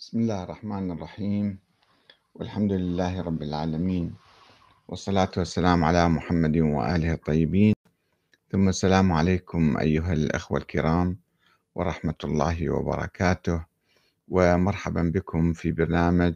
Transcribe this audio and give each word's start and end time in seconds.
بسم 0.00 0.18
الله 0.18 0.42
الرحمن 0.44 0.90
الرحيم. 0.90 1.58
والحمد 2.34 2.72
لله 2.72 3.20
رب 3.20 3.42
العالمين. 3.42 4.14
والصلاة 4.88 5.30
والسلام 5.36 5.84
على 5.84 6.08
محمد 6.08 6.56
وآله 6.56 7.12
الطيبين. 7.12 7.74
ثم 8.52 8.68
السلام 8.68 9.12
عليكم 9.12 9.76
أيها 9.78 10.12
الأخوة 10.12 10.58
الكرام 10.58 11.18
ورحمة 11.74 12.14
الله 12.24 12.70
وبركاته. 12.70 13.64
ومرحبا 14.28 15.02
بكم 15.14 15.52
في 15.52 15.72
برنامج 15.72 16.34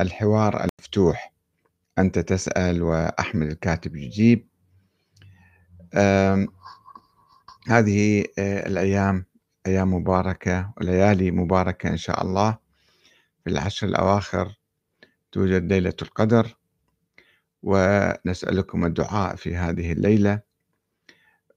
الحوار 0.00 0.64
المفتوح. 0.64 1.32
أنت 1.98 2.18
تسأل 2.18 2.82
وأحمد 2.82 3.46
الكاتب 3.46 3.96
يجيب 3.96 4.48
هذه 7.68 8.24
آه، 8.38 8.66
الأيام 8.66 9.24
أيام 9.66 9.94
مباركة 9.94 10.72
وليالي 10.76 11.30
مباركة 11.30 11.88
إن 11.88 11.96
شاء 11.96 12.22
الله. 12.26 12.63
في 13.44 13.50
العشر 13.50 13.86
الأواخر 13.86 14.54
توجد 15.32 15.72
ليلة 15.72 15.94
القدر 16.02 16.56
ونسألكم 17.62 18.84
الدعاء 18.84 19.36
في 19.36 19.56
هذه 19.56 19.92
الليلة 19.92 20.40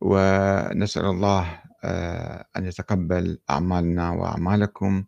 ونسأل 0.01 1.05
الله 1.05 1.61
آه، 1.83 2.45
أن 2.57 2.65
يتقبل 2.65 3.39
أعمالنا 3.49 4.09
وأعمالكم 4.11 5.05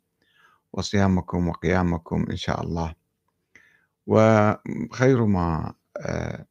وصيامكم 0.73 1.47
وقيامكم 1.47 2.25
إن 2.31 2.35
شاء 2.35 2.63
الله. 2.63 2.95
وخير 4.07 5.25
ما 5.25 5.73
آه، 5.97 6.45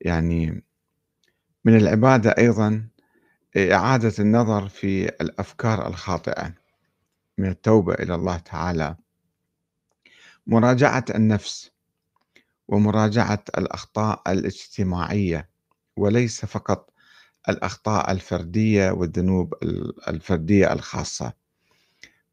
يعني 0.00 0.64
من 1.64 1.76
العبادة 1.76 2.30
أيضا 2.30 2.88
إعادة 3.56 4.12
النظر 4.18 4.68
في 4.68 5.04
الأفكار 5.04 5.86
الخاطئة 5.86 6.54
من 7.38 7.48
التوبة 7.48 7.94
إلى 7.94 8.14
الله 8.14 8.36
تعالى. 8.38 8.96
مراجعة 10.46 11.04
النفس 11.14 11.70
ومراجعة 12.68 13.44
الأخطاء 13.58 14.22
الاجتماعية 14.32 15.48
وليس 15.96 16.44
فقط 16.44 16.90
الأخطاء 17.48 18.12
الفردية 18.12 18.90
والذنوب 18.90 19.54
الفردية 20.08 20.72
الخاصة. 20.72 21.32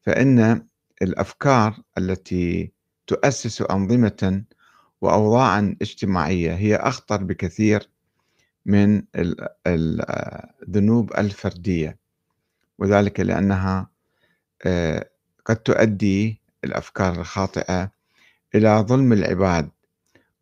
فإن 0.02 0.68
الأفكار 1.02 1.78
التي 1.98 2.72
تؤسس 3.08 3.62
أنظمة 3.62 4.44
وأوضاعا 5.02 5.76
اجتماعية 5.82 6.54
هي 6.56 6.76
أخطر 6.76 7.24
بكثير 7.24 7.90
من 8.66 9.04
الذنوب 9.68 11.14
الفردية 11.18 11.98
وذلك 12.80 13.20
لأنها 13.20 13.90
آه، 14.66 15.10
قد 15.46 15.56
تؤدي 15.56 16.42
الأفكار 16.64 17.20
الخاطئة 17.20 17.92
إلى 18.56 18.86
ظلم 18.88 19.14
العباد 19.14 19.70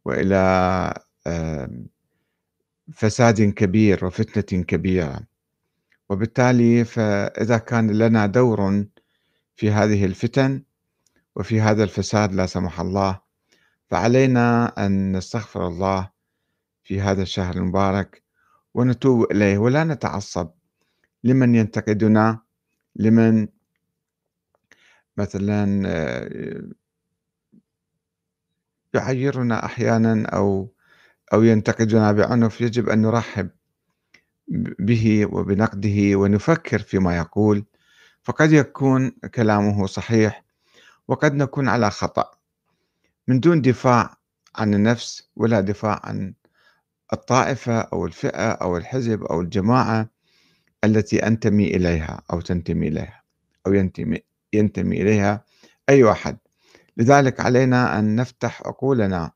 وإلى 0.06 0.94
فساد 2.94 3.42
كبير 3.42 4.06
وفتنة 4.06 4.64
كبيرة. 4.64 5.20
وبالتالي 6.10 6.86
فإذا 6.86 7.58
كان 7.58 7.92
لنا 7.92 8.26
دور 8.26 8.86
في 9.56 9.72
هذه 9.72 10.06
الفتن 10.06 10.64
وفي 11.36 11.62
هذا 11.62 11.84
الفساد 11.84 12.34
لا 12.34 12.46
سمح 12.46 12.80
الله 12.80 13.20
فعلينا 13.88 14.68
أن 14.86 15.18
نستغفر 15.18 15.68
الله 15.68 16.10
في 16.84 17.02
هذا 17.02 17.22
الشهر 17.22 17.56
المبارك 17.56 18.24
ونتوب 18.74 19.32
إليه. 19.32 19.58
ولا 19.58 19.84
نتعصب 19.84 20.50
لمن 21.24 21.56
ينتقدنا 21.56 22.40
لمن 22.96 23.48
مثلا 25.18 25.84
يعيرنا 28.94 29.66
أحيانا 29.66 30.26
أو 30.30 30.74
أو 31.34 31.44
ينتقدنا 31.44 32.12
بعنف 32.12 32.62
يجب 32.62 32.90
أن 32.90 33.02
نرحب 33.02 33.50
به 34.80 35.26
وبنقده 35.26 36.16
ونفكر 36.16 36.80
فيما 36.80 37.18
يقول. 37.18 37.66
فقد 38.24 38.52
يكون 38.52 39.10
كلامه 39.10 39.86
صحيح 39.86 40.44
وقد 41.08 41.34
نكون 41.34 41.68
على 41.68 41.92
خطأ. 41.92 42.32
من 43.28 43.40
دون 43.40 43.62
دفاع 43.62 44.18
عن 44.56 44.74
النفس 44.74 45.30
ولا 45.36 45.62
دفاع 45.62 46.02
عن 46.04 46.34
الطائفة 47.14 47.80
أو 47.80 48.06
الفئة 48.06 48.52
أو 48.52 48.78
الحزب 48.78 49.24
أو 49.24 49.42
الجماعة 49.42 50.10
التي 50.84 51.28
أنتمي 51.28 51.68
إليها 51.68 52.22
أو 52.34 52.42
تنتمي 52.42 52.88
إليها 52.88 53.24
أو 53.68 53.74
ينتمي 53.74 54.20
ينتمي 54.54 55.02
إليها 55.02 55.44
أي 55.90 56.04
واحد 56.04 56.38
لذلك 57.00 57.40
علينا 57.40 58.00
أن 58.00 58.16
نفتح 58.16 58.62
عقولنا 58.66 59.32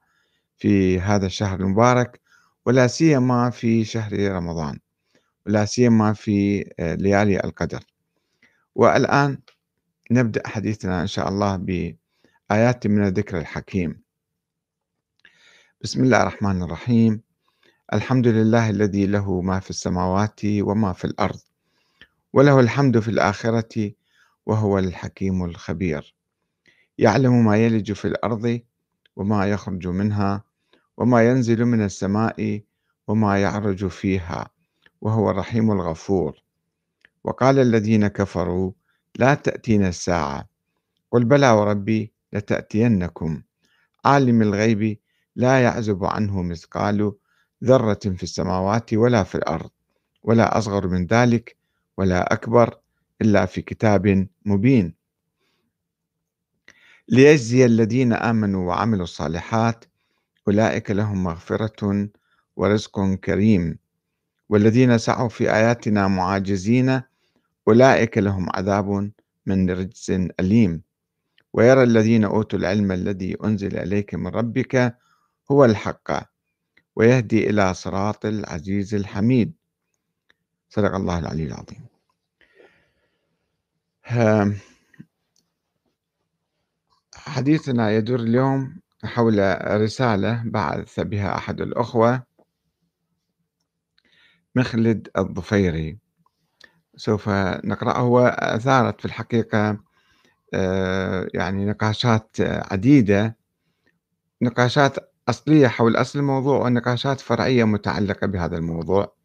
في 0.57 0.99
هذا 0.99 1.25
الشهر 1.25 1.59
المبارك 1.59 2.21
ولا 2.65 2.87
سيما 2.87 3.49
في 3.49 3.85
شهر 3.85 4.31
رمضان 4.31 4.79
ولا 5.45 5.65
سيما 5.65 6.13
في 6.13 6.69
آه، 6.79 6.95
ليالي 6.95 7.39
القدر. 7.43 7.83
والآن 8.75 9.37
نبدأ 10.11 10.47
حديثنا 10.47 11.01
إن 11.01 11.07
شاء 11.07 11.29
الله 11.29 11.55
بآيات 11.55 12.87
من 12.87 13.05
الذكر 13.05 13.37
الحكيم. 13.37 14.01
بسم 15.81 16.03
الله 16.03 16.21
الرحمن 16.21 16.63
الرحيم. 16.63 17.21
الحمد 17.93 18.27
لله 18.27 18.69
الذي 18.69 19.05
له 19.05 19.41
ما 19.41 19.59
في 19.59 19.69
السماوات 19.69 20.39
وما 20.45 20.93
في 20.93 21.05
الأرض 21.05 21.39
وله 22.33 22.59
الحمد 22.59 22.99
في 22.99 23.07
الآخرة 23.07 23.91
وهو 24.45 24.79
الحكيم 24.79 25.45
الخبير. 25.45 26.15
يعلم 26.97 27.45
ما 27.45 27.57
يلج 27.57 27.91
في 27.91 28.05
الأرض 28.05 28.59
وما 29.15 29.45
يخرج 29.49 29.87
منها 29.87 30.43
وما 30.97 31.29
ينزل 31.29 31.65
من 31.65 31.81
السماء 31.85 32.61
وما 33.07 33.41
يعرج 33.41 33.87
فيها 33.87 34.49
وهو 35.01 35.29
الرحيم 35.29 35.71
الغفور. 35.71 36.43
وقال 37.23 37.59
الذين 37.59 38.07
كفروا 38.07 38.71
لا 39.19 39.33
تأتينا 39.33 39.87
الساعة. 39.89 40.49
قل 41.11 41.25
بلى 41.25 41.49
وربي 41.51 42.13
لتأتينكم. 42.33 43.41
عالم 44.05 44.41
الغيب 44.41 44.99
لا 45.35 45.63
يعزب 45.63 46.05
عنه 46.05 46.41
مثقال 46.41 47.13
ذرة 47.63 47.99
في 48.15 48.23
السماوات 48.23 48.93
ولا 48.93 49.23
في 49.23 49.35
الأرض 49.35 49.69
ولا 50.23 50.57
أصغر 50.57 50.87
من 50.87 51.05
ذلك 51.05 51.57
ولا 51.97 52.33
أكبر 52.33 52.79
إلا 53.21 53.45
في 53.45 53.61
كتاب 53.61 54.27
مبين. 54.45 55.02
ليجزي 57.07 57.65
الذين 57.65 58.13
آمنوا 58.13 58.67
وعملوا 58.67 59.03
الصالحات 59.03 59.85
أولئك 60.47 60.91
لهم 60.91 61.23
مغفرة 61.23 62.09
ورزق 62.55 63.13
كريم. 63.13 63.77
والذين 64.49 64.97
سعوا 64.97 65.29
في 65.29 65.53
آياتنا 65.53 66.07
معاجزين 66.07 67.01
أولئك 67.67 68.17
لهم 68.17 68.47
عذاب 68.53 69.11
من 69.45 69.69
رجس 69.69 70.09
أليم. 70.39 70.81
ويرى 71.53 71.83
الذين 71.83 72.23
أوتوا 72.23 72.59
العلم 72.59 72.91
الذي 72.91 73.37
أنزل 73.43 73.77
إليك 73.77 74.15
من 74.15 74.27
ربك 74.27 74.97
هو 75.51 75.65
الحق 75.65 76.11
ويهدي 76.95 77.49
إلى 77.49 77.73
صراط 77.73 78.25
العزيز 78.25 78.95
الحميد. 78.95 79.53
صدق 80.69 80.95
الله 80.95 81.19
العلي 81.19 81.43
العظيم. 81.43 81.85
حديثنا 87.25 87.91
يدور 87.91 88.19
اليوم 88.19 88.79
حول 89.03 89.57
رسالة 89.81 90.43
بعث 90.45 90.99
بها 90.99 91.37
أحد 91.37 91.61
الأخوة 91.61 92.23
مخلد 94.55 95.09
الضفيري. 95.17 95.97
سوف 96.95 97.29
نقرأه. 97.63 98.03
وأثارت 98.03 98.99
في 98.99 99.05
الحقيقة 99.05 99.79
آه، 100.53 101.27
يعني 101.33 101.65
نقاشات 101.65 102.35
عديدة 102.41 103.37
نقاشات 104.41 105.13
أصلية 105.29 105.67
حول 105.67 105.95
أصل 105.95 106.19
الموضوع 106.19 106.65
ونقاشات 106.65 107.21
فرعية 107.21 107.63
متعلقة 107.63 108.27
بهذا 108.27 108.57
الموضوع. 108.57 109.15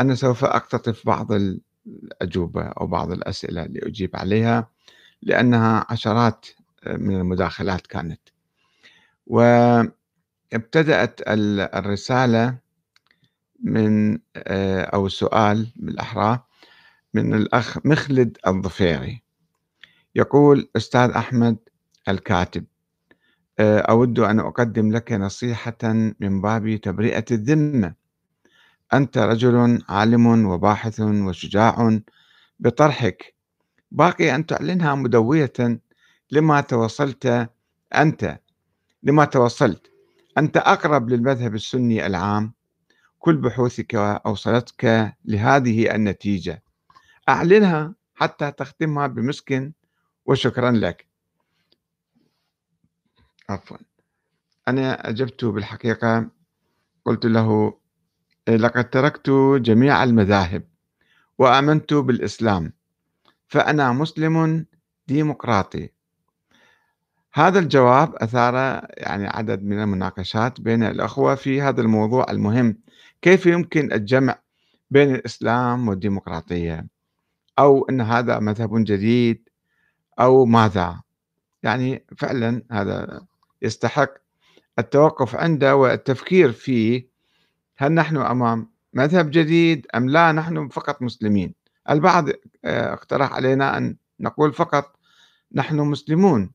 أنا 0.00 0.14
سوف 0.14 0.44
أقتطف 0.44 1.06
بعض 1.06 1.32
الأجوبة 1.86 2.62
أو 2.62 2.86
بعض 2.86 3.12
الأسئلة 3.12 3.64
لأجيب 3.64 4.16
عليها 4.16 4.68
لأنها 5.22 5.86
عشرات 5.90 6.46
من 6.86 7.16
المداخلات 7.16 7.86
كانت. 7.86 8.20
وابتدأت 9.26 11.20
الرسالة 11.28 12.58
من 13.62 14.18
آه، 14.36 14.82
أو 14.82 15.06
السؤال 15.06 15.72
بالأحرى 15.76 16.38
من 17.14 17.34
الأخ 17.34 17.78
مخلد 17.86 18.38
الضفيري. 18.46 19.22
يقول 20.14 20.70
أستاذ 20.76 21.10
أحمد 21.10 21.56
الكاتب 22.08 22.64
آه، 23.58 23.78
أود 23.80 24.18
أن 24.18 24.38
أقدم 24.40 24.92
لك 24.92 25.12
نصيحة 25.12 25.78
من 26.20 26.40
باب 26.40 26.76
تبرئة 26.76 27.24
الذمة. 27.30 27.94
أنت 28.92 29.18
رجل 29.18 29.82
عالم 29.88 30.46
وباحث 30.46 31.00
وشجاع 31.00 31.98
بطرحك. 32.60 33.34
باقي 33.90 34.34
أن 34.34 34.46
تعلنها 34.46 34.94
مدوية 34.94 35.52
لما 36.32 36.60
توصلت 36.60 37.50
أنت 37.94 38.40
لما 39.02 39.24
توصلت. 39.24 39.90
أنت 40.38 40.56
أقرب 40.56 41.08
للمذهب 41.08 41.54
السني 41.54 42.06
العام. 42.06 42.52
كل 43.18 43.36
بحوثك 43.36 43.94
أوصلتك 43.94 45.14
لهذه 45.24 45.94
النتيجة. 45.94 46.62
أعلنها 47.28 47.94
حتى 48.14 48.52
تختمها 48.52 49.06
بمسك 49.06 49.72
وشكرا 50.26 50.70
لك. 50.70 51.06
عفوا. 53.48 53.76
أنا 54.68 55.08
أجبت 55.08 55.44
بالحقيقة. 55.44 56.30
قلت 57.04 57.26
له 57.26 57.78
لقد 58.48 58.90
تركت 58.90 59.30
جميع 59.60 60.02
المذاهب 60.04 60.68
وآمنت 61.38 61.94
بالإسلام 61.94 62.72
فأنا 63.48 63.92
مسلم 63.92 64.66
ديمقراطي. 65.08 65.90
هذا 67.32 67.58
الجواب 67.58 68.14
أثار 68.14 68.54
يعني 68.92 69.26
عدد 69.26 69.62
من 69.62 69.82
المناقشات 69.82 70.60
بين 70.60 70.82
الأخوة 70.82 71.34
في 71.34 71.62
هذا 71.62 71.80
الموضوع 71.80 72.26
المهم. 72.30 72.76
كيف 73.22 73.46
يمكن 73.46 73.92
الجمع 73.92 74.38
بين 74.90 75.14
الإسلام 75.14 75.88
والديمقراطية؟ 75.88 76.86
أو 77.58 77.88
أن 77.90 78.00
هذا 78.00 78.38
مذهب 78.38 78.70
جديد 78.84 79.48
أو 80.20 80.44
ماذا؟ 80.44 81.00
يعني 81.62 82.04
فعلا 82.16 82.62
هذا 82.70 83.20
يستحق 83.62 84.10
التوقف 84.78 85.36
عنده 85.36 85.76
والتفكير 85.76 86.52
فيه. 86.52 87.08
هل 87.76 87.92
نحن 87.92 88.16
أمام 88.16 88.70
مذهب 88.94 89.30
جديد 89.30 89.86
أم 89.94 90.08
لا؟ 90.08 90.32
نحن 90.32 90.68
فقط 90.68 91.02
مسلمين. 91.02 91.54
البعض 91.90 92.28
آه، 92.64 92.92
اقترح 92.92 93.32
علينا 93.32 93.76
أن 93.76 93.96
نقول 94.20 94.52
فقط 94.52 94.96
نحن 95.52 95.76
مسلمون. 95.76 96.50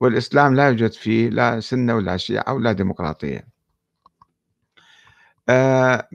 والإسلام 0.00 0.54
لا 0.54 0.68
يوجد 0.68 0.92
فيه 0.92 1.28
لا 1.28 1.60
سنة 1.60 1.94
ولا 1.96 2.16
شيعة 2.16 2.54
ولا 2.54 2.72
ديمقراطية. 2.72 3.48
آه، 5.48 6.08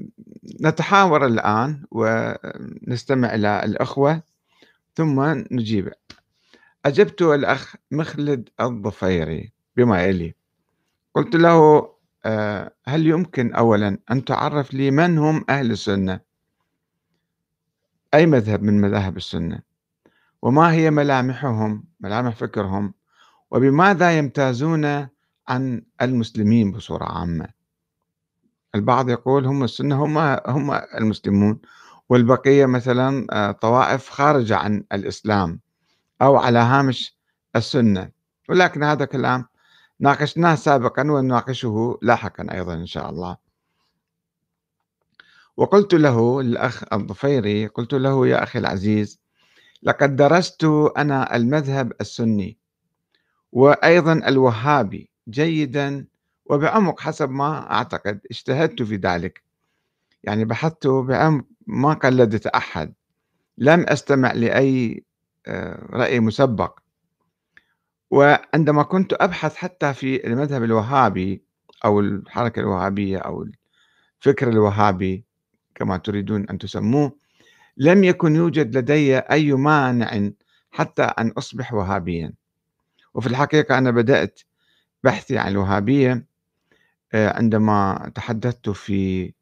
نتحاور 0.61 1.25
الآن 1.25 1.85
ونستمع 1.91 3.35
إلى 3.35 3.63
الأخوة 3.65 4.21
ثم 4.95 5.43
نجيب. 5.51 5.91
أجبت 6.85 7.21
الأخ 7.21 7.75
مخلد 7.91 8.49
الضفيري 8.61 9.51
بما 9.77 10.03
يلي. 10.03 10.35
قلت 11.15 11.35
له 11.35 11.89
آه، 12.25 12.71
هل 12.85 13.07
يمكن 13.07 13.53
أولا 13.53 13.97
أن 14.11 14.25
تعرف 14.25 14.73
لي 14.73 14.91
من 14.91 15.17
هم 15.17 15.45
أهل 15.49 15.71
السنة؟ 15.71 16.19
أي 18.13 18.25
مذهب 18.25 18.63
من 18.63 18.81
مذاهب 18.81 19.17
السنة؟ 19.17 19.59
وما 20.41 20.71
هي 20.71 20.91
ملامحهم 20.91 21.83
ملامح 21.99 22.35
فكرهم؟ 22.35 22.93
وبماذا 23.51 24.17
يمتازون 24.17 25.07
عن 25.47 25.83
المسلمين 26.01 26.71
بصورة 26.71 27.05
عامة؟ 27.05 27.47
البعض 28.75 29.09
يقول 29.09 29.45
هم 29.45 29.63
السنة 29.63 30.05
هم 30.05 30.17
هم 30.47 30.71
المسلمون 30.71 31.59
والبقية 32.09 32.65
مثلا 32.65 33.27
آه، 33.31 33.51
طوائف 33.51 34.09
خارجة 34.09 34.57
عن 34.57 34.83
الإسلام 34.93 35.59
أو 36.21 36.37
على 36.37 36.59
هامش 36.59 37.17
السنة. 37.55 38.11
ولكن 38.49 38.83
هذا 38.83 39.05
كلام 39.05 39.45
ناقشناه 39.99 40.55
سابقا 40.55 41.11
ونناقشه 41.11 41.99
لاحقا 42.01 42.47
أيضا 42.51 42.73
إن 42.73 42.85
شاء 42.85 43.09
الله. 43.09 43.37
وقلت 45.57 45.93
له 45.93 46.41
للأخ 46.41 46.83
الضفيري 46.93 47.67
قلت 47.67 47.93
له 47.93 48.27
يا 48.27 48.43
أخي 48.43 48.59
العزيز 48.59 49.19
لقد 49.83 50.15
درست 50.15 50.63
أنا 50.97 51.35
المذهب 51.35 51.93
السني. 52.01 52.60
وأيضا 53.51 54.13
الوهابي 54.13 55.09
جيدا 55.29 56.05
وبعمق 56.45 56.99
حسب 56.99 57.29
ما 57.29 57.71
أعتقد 57.71 58.19
اجتهدت 58.31 58.81
في 58.83 58.95
ذلك. 58.95 59.43
يعني 60.23 60.45
بحثت 60.45 60.87
بعمق 60.87 61.45
ما 61.67 61.93
قلدت 61.93 62.47
أحد. 62.47 62.93
لم 63.57 63.85
أستمع 63.89 64.31
لأي 64.31 65.03
آه، 65.47 65.87
رأي 65.89 66.19
مسبق. 66.19 66.79
وعندما 68.11 68.83
كنت 68.83 69.13
أبحث 69.13 69.55
حتى 69.55 69.93
في 69.93 70.27
المذهب 70.27 70.63
الوهابي 70.63 71.43
أو 71.85 71.99
الحركة 71.99 72.59
الوهابية 72.59 73.17
أو 73.17 73.45
الفكر 74.19 74.49
الوهابي 74.49 75.25
كما 75.75 75.97
تريدون 75.97 76.49
أن 76.49 76.57
تسموه 76.57 77.17
لم 77.77 78.03
يكن 78.03 78.35
يوجد 78.35 78.77
لدي 78.77 79.17
أي 79.17 79.53
مانع 79.53 80.29
حتى 80.71 81.03
أن 81.03 81.29
أصبح 81.29 81.73
وهابيا. 81.73 82.33
وفي 83.13 83.27
الحقيقة 83.27 83.77
أنا 83.77 83.91
بدأت 83.91 84.39
بحثي 85.03 85.37
عن 85.37 85.51
الوهابية 85.51 86.25
آه، 87.13 87.37
عندما 87.37 88.11
تحدثت 88.15 88.69
في 88.69 89.33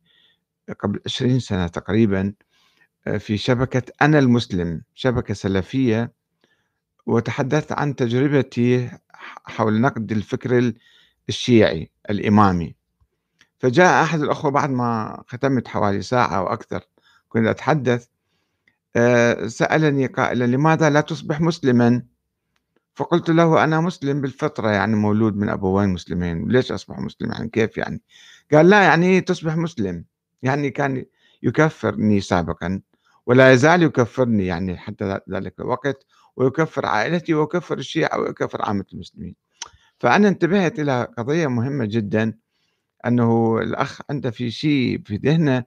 قبل 0.79 0.99
20 1.05 1.39
سنة 1.39 1.67
تقريبا 1.67 2.33
آه، 3.07 3.17
في 3.17 3.37
شبكة 3.37 3.83
أنا 4.01 4.19
المسلم 4.19 4.81
شبكة 4.93 5.33
سلفية 5.33 6.13
وتحدثت 7.05 7.71
عن 7.71 7.95
تجربتي 7.95 8.91
حول 9.45 9.81
نقد 9.81 10.11
الفكر 10.11 10.73
الشيعي 11.29 11.91
الإمامي. 12.09 12.75
فجاء 13.59 14.03
أحد 14.03 14.21
الأخوة 14.21 14.51
بعد 14.51 14.69
ما 14.69 15.23
ختمت 15.27 15.67
حوالي 15.67 16.01
ساعة 16.01 16.37
أو 16.37 16.47
أكثر 16.47 16.81
كنت 17.29 17.47
أتحدث 17.47 18.07
آه، 18.95 19.47
سألني 19.47 20.05
قائلا 20.07 20.45
لماذا 20.45 20.89
لا 20.89 21.01
تصبح 21.01 21.41
مسلما؟ 21.41 22.03
فقلت 22.95 23.29
له 23.29 23.63
أنا 23.63 23.81
مسلم 23.81 24.21
بالفطرة 24.21 24.69
يعني 24.69 24.95
مولود 24.95 25.35
من 25.37 25.49
أبوين 25.49 25.89
مسلمين؟ 25.89 26.47
ليش 26.47 26.71
أصبح 26.71 26.99
مسلم؟ 26.99 27.31
يعني 27.31 27.49
كيف 27.49 27.77
يعني؟ 27.77 28.01
قال 28.53 28.69
لا 28.69 28.83
يعني 28.83 29.21
تصبح 29.21 29.55
مسلم. 29.55 30.05
يعني 30.43 30.69
كان 30.69 31.05
يكفرني 31.43 32.21
سابقا 32.21 32.81
ولا 33.25 33.53
يزال 33.53 33.83
يكفرني 33.83 34.45
يعني 34.45 34.77
حتى 34.77 35.19
ذلك 35.31 35.59
الوقت 35.59 36.05
ويكفر 36.35 36.85
عائلتي 36.85 37.33
ويكفر 37.33 37.77
الشيعة 37.77 38.19
ويكفر 38.19 38.61
عامة 38.61 38.85
المسلمين. 38.93 39.35
فأنا 39.99 40.27
انتبهت 40.27 40.79
إلى 40.79 41.07
قضية 41.17 41.47
مهمة 41.47 41.85
جدا 41.85 42.33
أنه 43.05 43.57
الأخ 43.57 44.01
عنده 44.09 44.31
في 44.31 44.51
شيء 44.51 45.01
في 45.05 45.15
ذهنه 45.15 45.63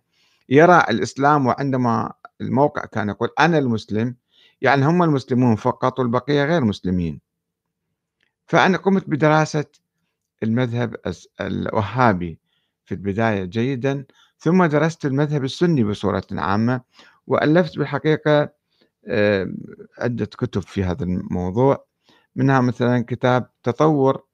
يرى 0.49 0.85
الإسلام 0.91 1.47
وعندما 1.47 2.13
الموقع 2.41 2.85
كان 2.85 3.09
يقول 3.09 3.29
أنا 3.41 3.59
المسلم 3.59 4.17
يعني 4.63 4.87
هم 4.87 5.03
المسلمون 5.03 5.57
فقط 5.57 5.99
والبقية 5.99 6.45
غير 6.45 6.65
مسلمين. 6.65 7.21
فأنا 8.47 8.79
قمت 8.79 9.11
بدراسة 9.11 9.65
المذهب 10.43 10.97
الوهابي 11.41 12.39
في 12.85 12.93
البداية 12.93 13.45
جيدا 13.45 14.05
ثم 14.39 14.65
درست 14.65 15.07
المذهب 15.07 15.45
السني 15.45 15.85
بصورة 15.85 16.27
عامة 16.33 16.81
وألفت 17.27 17.79
بالحقيقة 17.79 18.53
عدة 19.99 20.27
كتب 20.27 20.63
في 20.63 20.85
هذا 20.85 21.05
الموضوع 21.05 21.85
منها 22.37 22.61
مثلا 22.61 23.05
كتاب 23.09 23.51
تطور 23.63 24.25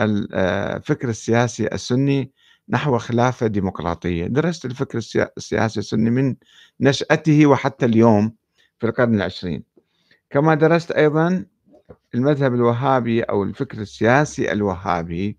الفكر 0.00 1.08
السياسي 1.08 1.66
السني 1.66 2.32
نحو 2.68 2.98
خلافة 2.98 3.46
ديمقراطية. 3.46 4.26
درست 4.26 4.64
الفكر 4.64 4.98
السياسي 5.36 5.80
السني 5.80 6.10
من 6.10 6.36
نشأته 6.80 7.46
وحتى 7.46 7.86
اليوم 7.86 8.34
في 8.78 8.86
القرن 8.86 9.14
العشرين. 9.14 9.64
كما 10.30 10.54
درست 10.54 10.90
أيضا 10.90 11.44
المذهب 12.14 12.54
الوهابي 12.54 13.22
أو 13.22 13.42
الفكر 13.42 13.78
السياسي 13.78 14.52
الوهابي. 14.52 15.38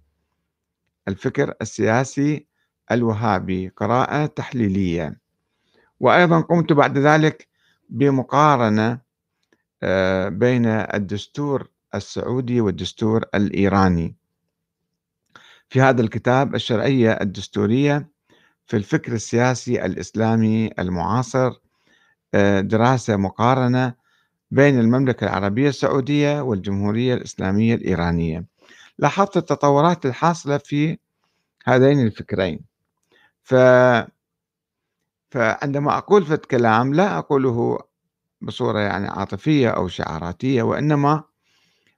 الفكر 1.07 1.53
السياسي 1.62 2.48
الوهابي 2.91 3.67
قراءة 3.67 4.25
تحليلية. 4.25 5.19
وأيضا 6.00 6.41
قمت 6.41 6.74
بعد 6.74 6.98
ذلك 6.98 7.48
بمقارنة 7.89 9.00
آه، 9.83 10.29
بين 10.29 10.65
الدستور 10.65 11.69
السعودي 11.95 12.62
والدستور 12.62 13.25
الإيراني. 13.36 14.15
في 15.69 15.81
هذا 15.81 16.01
الكتاب 16.01 16.55
الشرعية 16.55 17.12
الدستورية 17.12 18.10
في 18.67 18.77
الفكر 18.77 19.13
السياسي 19.13 19.86
الإسلامي 19.86 20.71
المعاصر 20.79 21.51
آه، 22.33 22.62
دراسة 22.62 23.15
مقارنة 23.15 24.00
بين 24.51 24.79
المملكة 24.79 25.24
العربية 25.25 25.70
السعودية 25.70 26.41
والجمهورية 26.41 27.13
الإسلامية 27.13 27.75
الإيرانية. 27.75 28.46
لاحظت 28.98 29.38
التطورات 29.38 30.05
الحاصلة 30.05 30.58
في 30.58 30.98
هذين 31.65 32.00
الفكرين. 32.08 32.60
ف 33.43 33.55
فعندما 35.31 35.98
أقول 35.98 36.25
فت 36.25 36.46
كلام 36.46 36.93
لا 36.93 37.17
أقوله 37.17 37.79
بصورة 38.41 38.79
يعني 38.79 39.08
عاطفية 39.08 39.70
أو 39.70 39.88
شعاراتية 39.88 40.63
وإنما 40.63 41.24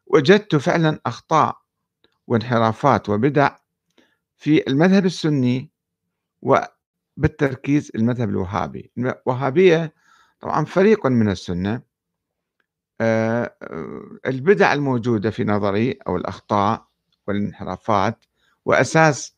وجدت 0.07 0.55
فعلا 0.55 1.00
أخطاء 1.05 1.57
وانحرافات 2.27 3.10
وبدع 3.10 3.55
في 4.38 4.67
المذهب 4.67 5.05
السني 5.05 5.69
وبالتركيز 6.41 7.91
المذهب 7.95 8.29
الوهابي. 8.29 8.91
الوهابية 8.98 9.93
طبعا 10.39 10.65
فريق 10.65 11.07
من 11.07 11.29
السنة 11.29 11.92
البدع 14.25 14.73
الموجودة 14.73 15.29
في 15.29 15.43
نظري 15.43 15.91
أو 16.07 16.15
الأخطاء 16.15 16.88
والانحرافات 17.27 18.25
وأساس 18.65 19.35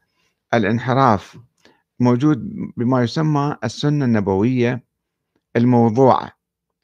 الانحراف 0.53 1.37
موجود 1.99 2.49
بما 2.77 3.03
يسمى 3.03 3.57
السنة 3.63 4.05
النبوية 4.05 4.83
الموضوعة، 5.55 6.31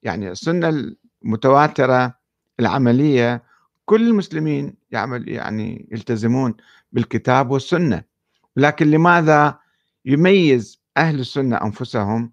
يعني 0.04 0.32
السنة 0.32 0.96
المتواترة 1.26 2.18
العملية 2.60 3.44
كل 3.86 4.08
المسلمين 4.08 4.78
يعمل 4.92 5.30
يعني 5.30 5.88
يلتزمون 5.92 6.54
بالكتاب 6.92 7.52
والسنة، 7.52 8.04
لكن 8.56 8.92
لماذا 8.92 9.60
يميز 10.06 10.82
أهل 10.98 11.20
السنة 11.20 11.56
أنفسهم 11.64 12.32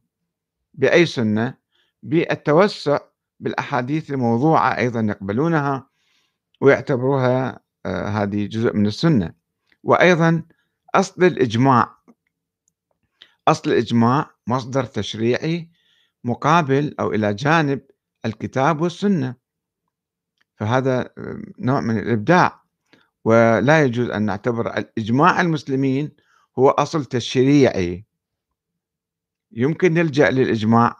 بأي 0.74 1.06
سنة؟ 1.06 1.54
بالتوسع 2.02 2.98
بالأحاديث 3.40 4.10
الموضوعة 4.10 4.78
أيضا 4.78 5.00
يقبلونها 5.00 5.86
ويعتبروها 6.60 7.60
آه، 7.86 8.08
هذه 8.08 8.46
جزء 8.46 8.76
من 8.76 8.86
السنة. 8.86 9.34
وأيضا 9.82 10.42
أصل 10.94 11.24
الإجماع 11.24 11.98
أصل 13.48 13.70
الإجماع 13.70 14.30
مصدر 14.46 14.84
تشريعي 14.84 15.70
مقابل 16.24 16.94
أو 17.00 17.12
إلى 17.12 17.34
جانب 17.34 17.80
الكتاب 18.24 18.80
والسنة. 18.80 19.34
فهذا 20.56 21.10
نوع 21.58 21.80
من 21.80 21.98
الإبداع. 21.98 22.62
ولا 23.24 23.84
يجوز 23.84 24.10
أن 24.10 24.22
نعتبر 24.22 24.78
الإجماع 24.78 25.40
المسلمين 25.40 26.12
هو 26.58 26.70
أصل 26.70 27.04
تشريعي. 27.04 28.04
يمكن 29.52 29.94
نلجأ 29.94 30.30
للإجماع 30.30 30.96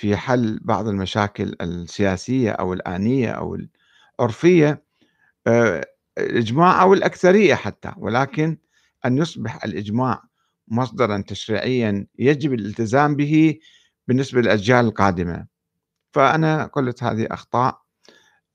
في 0.00 0.16
حل 0.16 0.58
بعض 0.62 0.88
المشاكل 0.88 1.56
السياسية 1.60 2.50
أو 2.50 2.72
الآنية 2.72 3.30
أو 3.30 3.58
العرفية 4.20 4.82
آه، 5.46 5.86
الإجماع 6.18 6.82
أو 6.82 6.94
الأكثرية 6.94 7.54
حتى. 7.54 7.92
ولكن 7.96 8.58
أن 9.04 9.18
يصبح 9.18 9.64
الإجماع 9.64 10.22
مصدرا 10.68 11.24
تشريعيا 11.26 12.06
يجب 12.18 12.52
الالتزام 12.52 13.16
به 13.16 13.58
بالنسبة 14.08 14.40
للأجيال 14.40 14.84
القادمة. 14.84 15.46
فأنا 16.14 16.64
قلت 16.64 17.02
هذه 17.02 17.26
أخطاء 17.30 17.82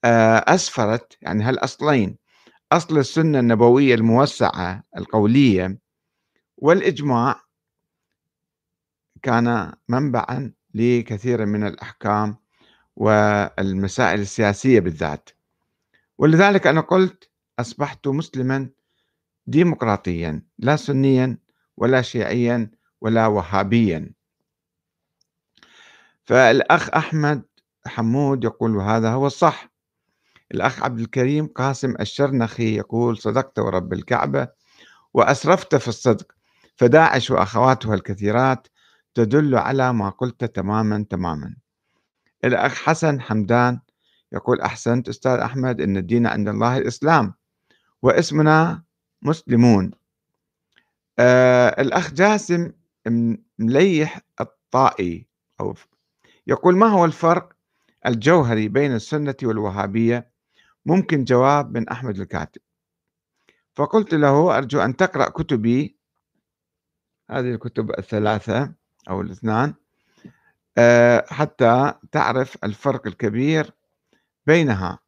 آه، 0.06 0.38
أسفرت. 0.48 1.18
يعني 1.22 1.44
هالأصلين 1.44 2.18
أصل 2.72 2.98
السنة 2.98 3.40
النبوية 3.40 3.96
الموسعة 3.96 4.84
القولية 4.98 5.78
والإجماع 6.58 7.42
كان 9.24 9.74
منبعا 9.90 10.54
لكثير 10.76 11.46
من 11.46 11.68
الأحكام 11.68 12.38
والمسائل 12.96 14.20
السياسية 14.20 14.80
بالذات. 14.80 15.30
ولذلك 16.18 16.68
أنا 16.68 16.82
قلت 16.82 17.30
أصبحت 17.60 18.08
مسلما 18.08 18.70
ديمقراطيا 19.48 20.42
لا 20.58 20.76
سنيا 20.76 21.38
ولا 21.78 22.02
شيعيا 22.02 22.72
ولا 23.02 23.28
وهابيا. 23.28 24.14
فالأخ 26.24 26.90
أحمد 26.90 27.44
حمود 27.88 28.44
يقول 28.44 28.78
هذا 28.78 29.10
هو 29.10 29.28
الصح. 29.28 29.70
الأخ 30.52 30.84
عبد 30.84 31.00
الكريم 31.00 31.48
قاسم 31.48 31.94
الشرنخي 32.00 32.78
يقول 32.78 33.18
صدقت 33.18 33.60
ورب 33.60 33.94
الكعبة 33.94 34.48
وأسرفت 35.14 35.76
في 35.76 35.88
الصدق 35.88 36.32
فداعش 36.76 37.32
وأخواتها 37.32 37.96
الكثيرات 37.96 38.68
تدل 39.16 39.56
على 39.56 39.94
ما 39.94 40.10
قلت 40.10 40.46
تماما 40.46 41.06
تماما. 41.10 41.56
الأخ 42.44 42.76
حسن 42.84 43.22
حمدان 43.22 43.80
يقول 44.32 44.62
أحسنت 44.62 45.10
أستاذ 45.10 45.40
أحمد 45.40 45.82
إن 45.82 45.98
الدين 45.98 46.28
عند 46.28 46.48
الله 46.48 46.78
الإسلام 46.78 47.34
واسمنا 48.02 48.84
مسلمون. 49.22 49.92
آه 51.20 51.82
الأخ 51.82 52.14
جاسم 52.14 52.72
مليح 53.60 54.22
الطائي 54.42 55.28
أو 55.60 55.76
يقول 56.48 56.78
ما 56.78 56.88
هو 56.88 57.06
الفرق 57.06 57.54
الجوهري 58.06 58.68
بين 58.68 58.96
السنة 58.96 59.36
والوهابية؟ 59.44 60.32
ممكن 60.86 61.24
جواب 61.24 61.78
من 61.78 61.90
أحمد 61.90 62.20
الكاتب. 62.20 62.62
فقلت 63.76 64.14
له 64.14 64.58
أرجو 64.58 64.80
أن 64.80 64.96
تقرأ 64.96 65.30
كتبي. 65.30 65.98
هذه 67.32 67.52
الكتب 67.52 67.92
الثلاثة. 68.00 68.85
أو 69.10 69.22
الاثنان. 69.22 69.74
آه، 70.78 71.26
حتى 71.30 71.94
تعرف 72.12 72.58
الفرق 72.64 73.08
الكبير 73.08 73.74
بينها. 74.48 75.00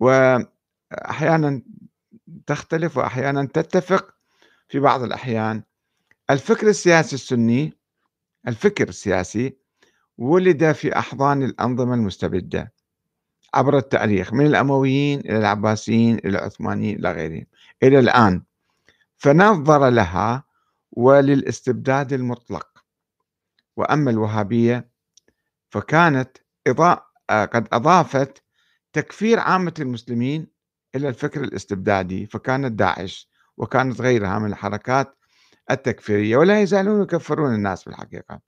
وأحيانا 0.00 1.62
تختلف 2.46 2.96
وأحيانا 2.96 3.44
تتفق 3.44 4.14
في 4.68 4.78
بعض 4.80 5.02
الأحيان. 5.02 5.62
الفكر 6.30 6.68
السياسي 6.68 7.14
السني 7.16 7.72
الفكر 8.48 8.88
السياسي 8.88 9.56
ولد 10.18 10.72
في 10.72 10.98
أحضان 10.98 11.42
الأنظمة 11.42 11.94
المستبدة 11.94 12.72
عبر 13.54 13.78
التاريخ 13.78 14.32
من 14.32 14.46
الأمويين 14.46 15.20
إلى 15.20 15.38
العباسيين 15.38 16.14
إلى 16.18 16.28
العثمانيين 16.38 16.98
إلى 16.98 17.12
غيرهم 17.12 17.46
إلى 17.82 17.98
الآن. 17.98 18.42
فنظر 19.16 19.88
لها 19.88 20.44
وللاستبداد 20.92 22.12
المطلق. 22.12 22.69
وأما 23.80 24.10
الوهابية 24.10 24.90
فكانت 25.70 26.38
قد 27.30 27.68
أضافت 27.72 28.42
تكفير 28.92 29.38
عامة 29.40 29.74
المسلمين 29.78 30.46
إلى 30.94 31.08
الفكر 31.08 31.44
الاستبدادي 31.44 32.26
فكانت 32.26 32.72
داعش 32.72 33.30
وكانت 33.56 34.00
غيرها 34.00 34.38
من 34.38 34.46
الحركات 34.52 35.16
التكفيرية 35.70 36.36
ولا 36.36 36.62
يزالون 36.62 37.02
يكفرون 37.02 37.54
الناس 37.54 37.82
في 37.82 37.90
الحقيقة 37.90 38.40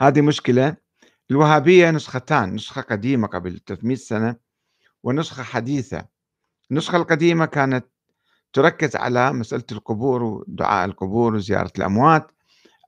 هذه 0.00 0.20
مشكلة. 0.20 0.76
الوهابية 1.30 1.90
نسختان 1.90 2.54
نسخة 2.54 2.82
قديمة 2.82 3.26
قبل 3.28 3.60
300 3.66 3.96
سنة 3.96 4.36
ونسخة 5.02 5.42
حديثة. 5.42 6.06
النسخة 6.70 6.96
القديمة 6.96 7.46
كانت 7.46 7.86
تركز 8.52 8.96
على 8.96 9.32
مسألة 9.32 9.64
القبور 9.72 10.22
ودعاء 10.22 10.84
القبور 10.84 11.34
وزيارة 11.34 11.72
الأموات 11.78 12.33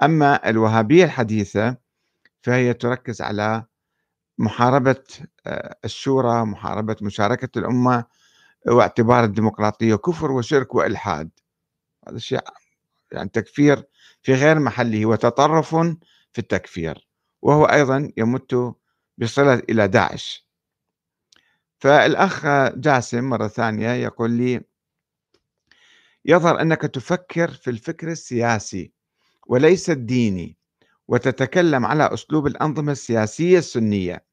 أما 0.03 0.49
الوهابية 0.51 1.05
الحديثة 1.05 1.77
فهي 2.43 2.75
تركز 2.75 3.23
على 3.23 3.65
محاربة 4.39 5.05
آه، 5.47 5.77
الشورى 5.85 6.45
محاربة 6.45 6.97
مشاركة 7.03 7.59
الأمة 7.59 8.05
واعتبار 8.67 9.25
الديمقراطية 9.25 9.95
كفر 9.95 10.33
وشرك 10.33 10.75
وإلحاد. 10.75 11.31
هذا 12.09 12.17
الشيء 12.17 12.41
يعني 13.13 13.29
تكفير 13.29 13.85
في 14.23 14.35
غير 14.35 14.59
محله 14.59 15.07
وتطرف 15.07 15.75
في 16.33 16.39
التكفير 16.39 17.09
وهو 17.43 17.65
أيضا 17.65 18.13
يمت 18.17 18.75
بصلة 19.19 19.55
إلى 19.55 19.89
داعش. 19.89 20.47
فالأخ 21.79 22.47
جاسم 22.77 23.25
مرة 23.25 23.49
ثانية 23.49 23.91
يقول 23.91 24.31
لي 24.31 24.61
يظهر 26.25 26.61
أنك 26.61 26.83
تفكر 26.83 27.51
في 27.51 27.71
الفكر 27.71 28.09
السياسي 28.09 28.96
وليس 29.47 29.91
الديني 29.91 30.57
وتتكلم 31.09 31.87
على 31.87 32.15
أسلوب 32.15 32.47
الأنظمة 32.47 32.93
السياسية 32.93 33.59
السنية. 33.59 34.27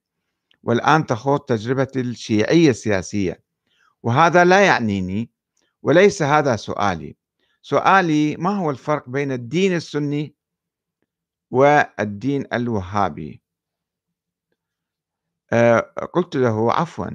والآن 0.63 1.05
تخوض 1.05 1.39
تجربة 1.39 1.87
الشيعية 1.95 2.69
السياسية. 2.69 3.43
وهذا 4.03 4.45
لا 4.45 4.65
يعنيني 4.65 5.29
وليس 5.81 6.21
هذا 6.21 6.55
سؤالي. 6.55 7.15
سؤالي 7.61 8.35
ما 8.35 8.57
هو 8.57 8.71
الفرق 8.71 9.09
بين 9.09 9.31
الدين 9.31 9.75
السني 9.75 10.35
والدين 11.51 12.45
الوهابي؟ 12.53 13.41
أه 15.53 15.79
قلت 16.13 16.35
له 16.35 16.73
عفوا 16.73 17.07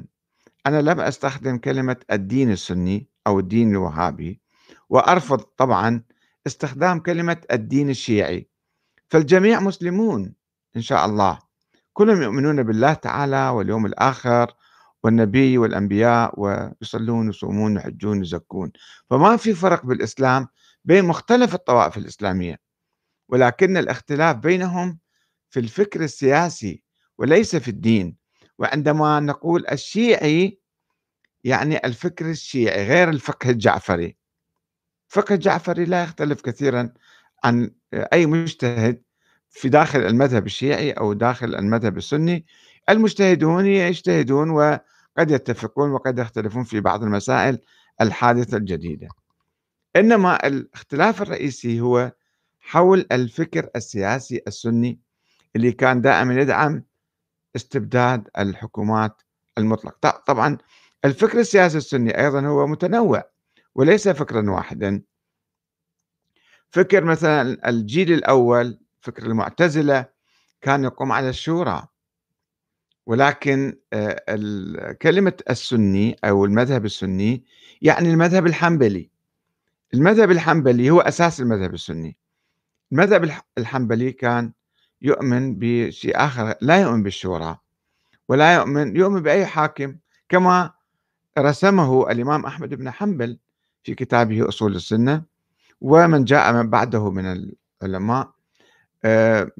أنا 0.67 0.83
لم 0.83 1.01
أستخدم 1.01 1.59
كلمة 1.59 1.97
الدين 2.11 2.51
السني 2.51 3.09
أو 3.27 3.39
الدين 3.39 3.71
الوهابي. 3.71 4.41
وأرفض 4.89 5.39
طبعا 5.39 6.03
استخدام 6.49 7.01
كلمة 7.01 7.41
الدين 7.53 7.91
الشيعي. 7.91 8.49
فالجميع 9.09 9.61
مسلمون 9.61 10.35
إن 10.77 10.83
شاء 10.83 11.07
الله. 11.07 11.39
كلهم 11.93 12.23
يؤمنون 12.23 12.63
بالله 12.63 12.93
تعالى 12.93 13.49
واليوم 13.49 13.87
الآخر 13.87 14.55
والنبي 15.05 15.59
والأنبياء 15.59 16.41
ويصلون 16.41 17.27
ويصومون 17.27 17.77
ويحجون 17.77 18.19
ويزكون. 18.19 18.73
فما 19.11 19.37
في 19.37 19.55
فرق 19.55 19.87
بالإسلام 19.87 20.49
بين 20.85 21.05
مختلف 21.05 21.55
الطوائف 21.55 21.99
الإسلامية. 21.99 22.61
ولكن 23.29 23.77
الاختلاف 23.77 24.37
بينهم 24.37 24.99
في 25.51 25.61
الفكر 25.61 26.01
السياسي 26.05 26.83
وليس 27.19 27.57
في 27.57 27.69
الدين. 27.69 28.17
وعندما 28.59 29.21
نقول 29.21 29.67
الشيعي 29.73 30.61
يعني 31.45 31.77
الفكر 31.87 32.31
الشيعي 32.31 32.89
غير 32.89 33.09
الفقه 33.09 33.51
الجعفري. 33.51 34.18
الفقه 35.09 35.35
الجعفري 35.35 35.85
لا 35.85 36.03
يختلف 36.03 36.41
كثيرا 36.41 36.93
عن 37.45 37.71
أي 37.95 38.27
مجتهد 38.27 39.03
في 39.51 39.69
داخل 39.69 40.01
المذهب 40.01 40.47
الشيعي 40.47 40.93
أو 40.93 41.13
داخل 41.13 41.55
المذهب 41.55 41.97
السني. 41.97 42.47
المجتهدون 42.89 43.67
يجتهدون 43.67 44.51
وقد 44.51 45.31
يتفقون 45.31 45.91
وقد 45.91 46.19
يختلفون 46.19 46.65
في 46.65 46.81
بعض 46.81 47.03
المسائل 47.03 47.59
الحادثة 48.01 48.57
الجديدة. 48.57 49.09
إنما 49.97 50.47
الاختلاف 50.47 51.23
الرئيسي 51.23 51.81
هو 51.81 52.13
حول 52.61 53.07
الفكر 53.13 53.69
السياسي 53.77 54.43
السني 54.47 55.01
اللي 55.57 55.73
كان 55.73 56.01
دائما 56.01 56.35
يدعم 56.35 56.85
استبداد 57.57 58.29
الحكومات 58.39 59.23
المطلق 59.59 60.19
طبعا 60.27 60.59
الفكر 61.05 61.39
السياسي 61.39 61.79
السني 61.79 62.21
أيضا 62.21 62.41
هو 62.47 62.67
متنوع. 62.67 63.38
وليس 63.79 64.09
فكرا 64.09 64.51
واحدا. 64.51 65.03
فكر 66.71 67.05
مثلا 67.05 67.69
الجيل 67.69 68.13
الأول 68.13 68.79
فكر 69.01 69.27
المعتزلة 69.27 70.07
كان 70.61 70.85
يقوم 70.85 71.13
على 71.13 71.29
الشورى. 71.29 71.87
ولكن 73.07 73.79
آه، 73.93 74.93
كلمة 75.03 75.33
السني 75.51 76.17
أو 76.25 76.45
المذهب 76.45 76.85
السني 76.85 77.45
يعني 77.83 78.11
المذهب 78.11 78.47
الحنبلي. 78.47 79.11
المذهب 79.95 80.31
الحنبلي 80.31 80.91
هو 80.91 81.01
أساس 81.01 81.41
المذهب 81.41 81.75
السني. 81.75 82.17
المذهب 82.93 83.31
الحنبلي 83.59 84.13
كان 84.13 84.53
يؤمن 85.03 85.55
بشيء 85.59 86.17
آخر 86.17 86.55
لا 86.61 86.81
يؤمن 86.83 87.03
بالشورى 87.03 87.59
ولا 88.29 88.55
يؤمن 88.55 88.97
يؤمن 88.97 89.23
بأي 89.23 89.47
حاكم 89.47 89.97
كما 90.29 90.75
رسمه 91.39 92.11
الإمام 92.11 92.47
أحمد 92.47 92.75
بن 92.75 92.91
حنبل. 92.91 93.39
في 93.89 93.95
كتابه 93.95 94.49
أصول 94.49 94.77
السنة 94.77 95.23
ومن 95.81 96.25
جاء 96.25 96.53
من 96.53 96.71
بعده 96.71 97.11
من 97.11 97.53
العلماء. 97.83 98.31
آه، 99.05 99.51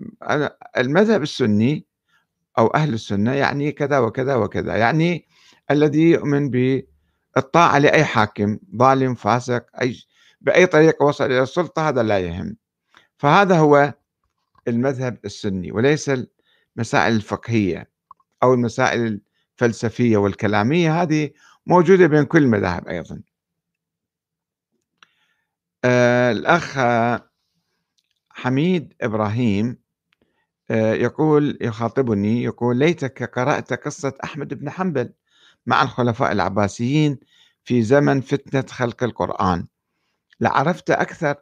المذهب 0.77 1.23
السني 1.23 1.87
أو 2.59 2.67
أهل 2.67 2.95
السنة 2.95 3.33
يعني 3.33 3.73
كذا 3.73 3.99
وكذا 3.99 4.35
وكذا 4.35 4.77
يعني 4.77 5.27
الذي 5.71 6.11
يؤمن 6.11 6.51
بالطاعة 6.51 7.79
لأي 7.79 8.05
حاكم 8.05 8.59
ظالم 8.77 9.15
فاسق 9.15 9.67
أي 9.83 9.97
بأي 10.41 10.67
طريقة 10.67 11.05
وصل 11.05 11.25
إلى 11.25 11.43
السلطة 11.43 11.89
هذا 11.89 12.03
لا 12.03 12.19
يهم. 12.19 12.57
فهذا 13.17 13.59
هو 13.59 13.95
المذهب 14.69 15.19
السني 15.25 15.73
وليس 15.73 16.11
المسائل 16.77 17.13
الفقهية 17.13 17.91
أو 18.43 18.55
المسائل 18.55 19.21
الفلسفية 19.55 20.17
والكلامية 20.17 21.03
هذه 21.03 21.31
موجودة 21.67 22.07
بين 22.07 22.25
كل 22.25 22.43
المذاهب 22.43 22.89
أيضا. 22.89 23.21
آه 25.85 26.33
الأخ 26.33 26.79
حميد 28.31 28.95
إبراهيم 29.01 29.79
آه 30.71 30.95
يقول 30.95 31.59
يخاطبني 31.61 32.43
يقول 32.43 32.77
ليتك 32.77 33.23
قرأت 33.39 33.73
قصة 33.73 34.13
أحمد 34.25 34.55
بن 34.55 34.71
حنبل 34.71 35.13
مع 35.67 35.83
الخلفاء 35.83 36.33
العباسيين 36.33 37.19
في 37.65 37.83
زمن 37.83 38.21
فتنة 38.21 38.65
خلق 38.69 39.03
القرآن. 39.03 39.67
لعرفت 40.41 40.91
أكثر 40.91 41.35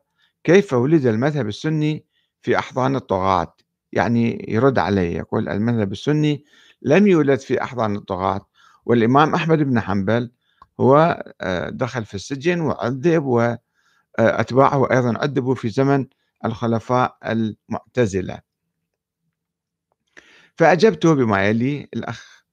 كيف 0.45 0.73
ولد 0.73 1.07
المذهب 1.07 1.49
السني 1.49 2.05
في 2.43 2.59
أحضان 2.59 2.97
الطغاة. 2.97 3.57
يعني 3.93 4.47
يرد 4.49 4.79
عليه 4.79 5.17
يقول 5.17 5.49
المذهب 5.49 5.93
السني 5.93 6.45
لم 6.83 7.07
يولد 7.07 7.41
في 7.41 7.63
أحضان 7.63 7.97
الطغاة 7.97 8.47
والإمام 8.87 9.35
أحمد 9.35 9.59
بن 9.59 9.81
حنبل 9.81 10.31
هو 10.81 11.25
آه، 11.41 11.71
دخل 11.71 12.05
في 12.05 12.15
السجن 12.15 12.61
وعذب 12.61 13.59
وأتباعه 14.19 14.91
أيضا 14.91 15.19
عذبوا 15.19 15.55
في 15.55 15.69
زمن 15.69 16.07
الخلفاء 16.45 17.19
المعتزلة. 17.25 18.41
فأجبته 20.59 21.15
بما 21.15 21.49
يلي 21.49 21.89
الأخ 21.95 22.45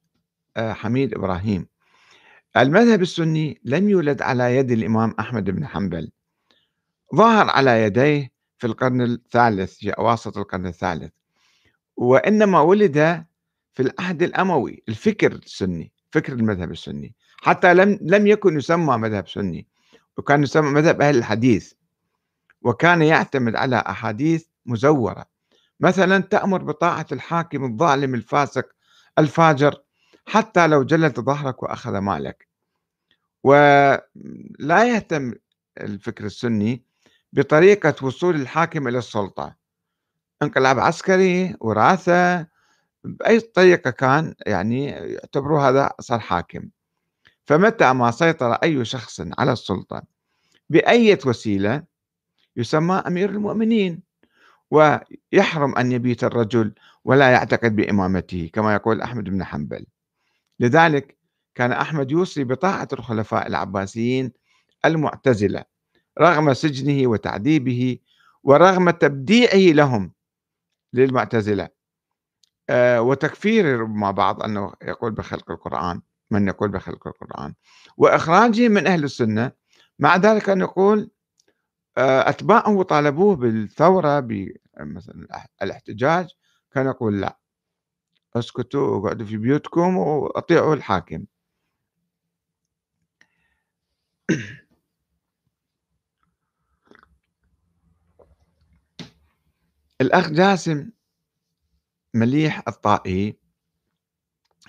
آه، 0.57 0.73
حميد 0.73 1.13
إبراهيم. 1.13 1.67
المذهب 2.57 3.01
السني 3.01 3.61
لم 3.63 3.89
يولد 3.89 4.21
على 4.21 4.55
يد 4.57 4.71
الإمام 4.71 5.15
أحمد 5.19 5.49
بن 5.49 5.67
حنبل. 5.67 6.11
ظهر 7.15 7.49
على 7.49 7.83
يديه 7.83 8.31
في 8.57 8.67
القرن 8.67 9.01
الثالث 9.01 9.73
في 9.73 9.89
أواسط 9.91 10.37
القرن 10.37 10.67
الثالث. 10.67 11.11
وإنما 11.97 12.59
ولد 12.61 13.25
في 13.73 13.83
العهد 13.83 14.23
الأموي 14.23 14.83
الفكر 14.89 15.31
السني 15.31 15.91
فكر 16.11 16.33
المذهب 16.33 16.71
السني. 16.71 17.15
حتى 17.37 17.73
لم 17.73 17.99
لم 18.01 18.27
يكن 18.27 18.57
يسمى 18.57 18.97
مذهب 18.97 19.27
سني. 19.27 19.67
وكان 20.17 20.43
يسمى 20.43 20.69
مذهب 20.69 21.01
أهل 21.01 21.17
الحديث 21.17 21.73
وكان 22.61 23.01
يعتمد 23.01 23.55
على 23.55 23.75
أحاديث 23.75 24.45
مزورة. 24.65 25.25
مثلا 25.79 26.19
تأمر 26.19 26.63
بطاعة 26.63 27.05
الحاكم 27.11 27.63
الظالم 27.63 28.15
الفاسق 28.15 28.65
الفاجر 29.19 29.81
حتى 30.25 30.67
لو 30.67 30.83
جلد 30.83 31.19
ظهرك 31.19 31.63
وأخذ 31.63 31.97
مالك. 31.97 32.47
ولا 33.43 34.83
يهتم 34.85 35.33
الفكر 35.77 36.25
السني 36.25 36.83
بطريقة 37.33 38.05
وصول 38.05 38.35
الحاكم 38.35 38.87
إلى 38.87 38.97
السلطة. 38.97 39.55
انقلاب 40.41 40.79
عسكري 40.79 41.55
وراثة 41.59 42.47
بأي 43.03 43.39
طريقة 43.39 43.89
كان 43.91 44.35
يعني 44.45 44.85
يعتبروا 44.85 45.61
هذا 45.61 45.93
صار 45.99 46.19
حاكم. 46.19 46.69
فمتى 47.45 47.93
ما 47.93 48.11
سيطر 48.11 48.53
أي 48.53 48.85
شخص 48.85 49.21
على 49.37 49.51
السلطة 49.53 50.03
بأية 50.69 51.19
وسيلة 51.25 51.83
يسمى 52.57 53.03
أمير 53.07 53.29
المؤمنين 53.29 54.01
ويحرم 54.71 55.75
أن 55.77 55.91
يبيت 55.91 56.23
الرجل 56.23 56.73
ولا 57.05 57.31
يعتقد 57.31 57.75
بإمامته 57.75 58.49
كما 58.53 58.73
يقول 58.73 59.01
أحمد 59.01 59.23
بن 59.23 59.43
حنبل. 59.43 59.85
لذلك 60.59 61.17
كان 61.55 61.71
أحمد 61.71 62.11
يوصي 62.11 62.43
بطاعة 62.43 62.87
الخلفاء 62.93 63.47
العباسيين 63.47 64.31
المعتزلة 64.85 65.63
رغم 66.19 66.53
سجنه 66.53 67.07
وتعذيبه 67.07 67.97
ورغم 68.43 68.89
تبديعه 68.89 69.73
لهم 69.73 70.11
للمعتزلة. 70.93 71.69
آه، 72.69 73.01
وتكفير 73.01 73.85
مع 73.85 74.11
بعض 74.11 74.43
أنه 74.43 74.73
يقول 74.83 75.11
بخلق 75.11 75.51
القرآن. 75.51 76.01
من 76.31 76.47
يقول 76.47 76.69
بخلق 76.71 77.07
القرآن. 77.07 77.53
وإخراجه 77.97 78.67
من 78.67 78.87
أهل 78.87 79.03
السنة 79.03 79.51
مع 79.99 80.15
ذلك 80.17 80.49
أن 80.49 80.59
يقول 80.61 81.11
آه، 81.97 82.29
أتباعه 82.29 82.83
طالبوه 82.83 83.35
بالثورة 83.35 84.27
مثلا 84.79 85.27
الاحتجاج 85.61 86.27
كان 86.71 86.85
يقول 86.87 87.21
لا. 87.21 87.39
اسكتوا 88.35 88.97
وقعدوا 88.97 89.25
في 89.25 89.37
بيوتكم 89.37 89.97
وأطيعوا 89.97 90.75
الحاكم. 90.75 91.25
الأخ 100.01 100.29
جاسم 100.29 100.89
مليح 102.13 102.63
الطائي 102.67 103.37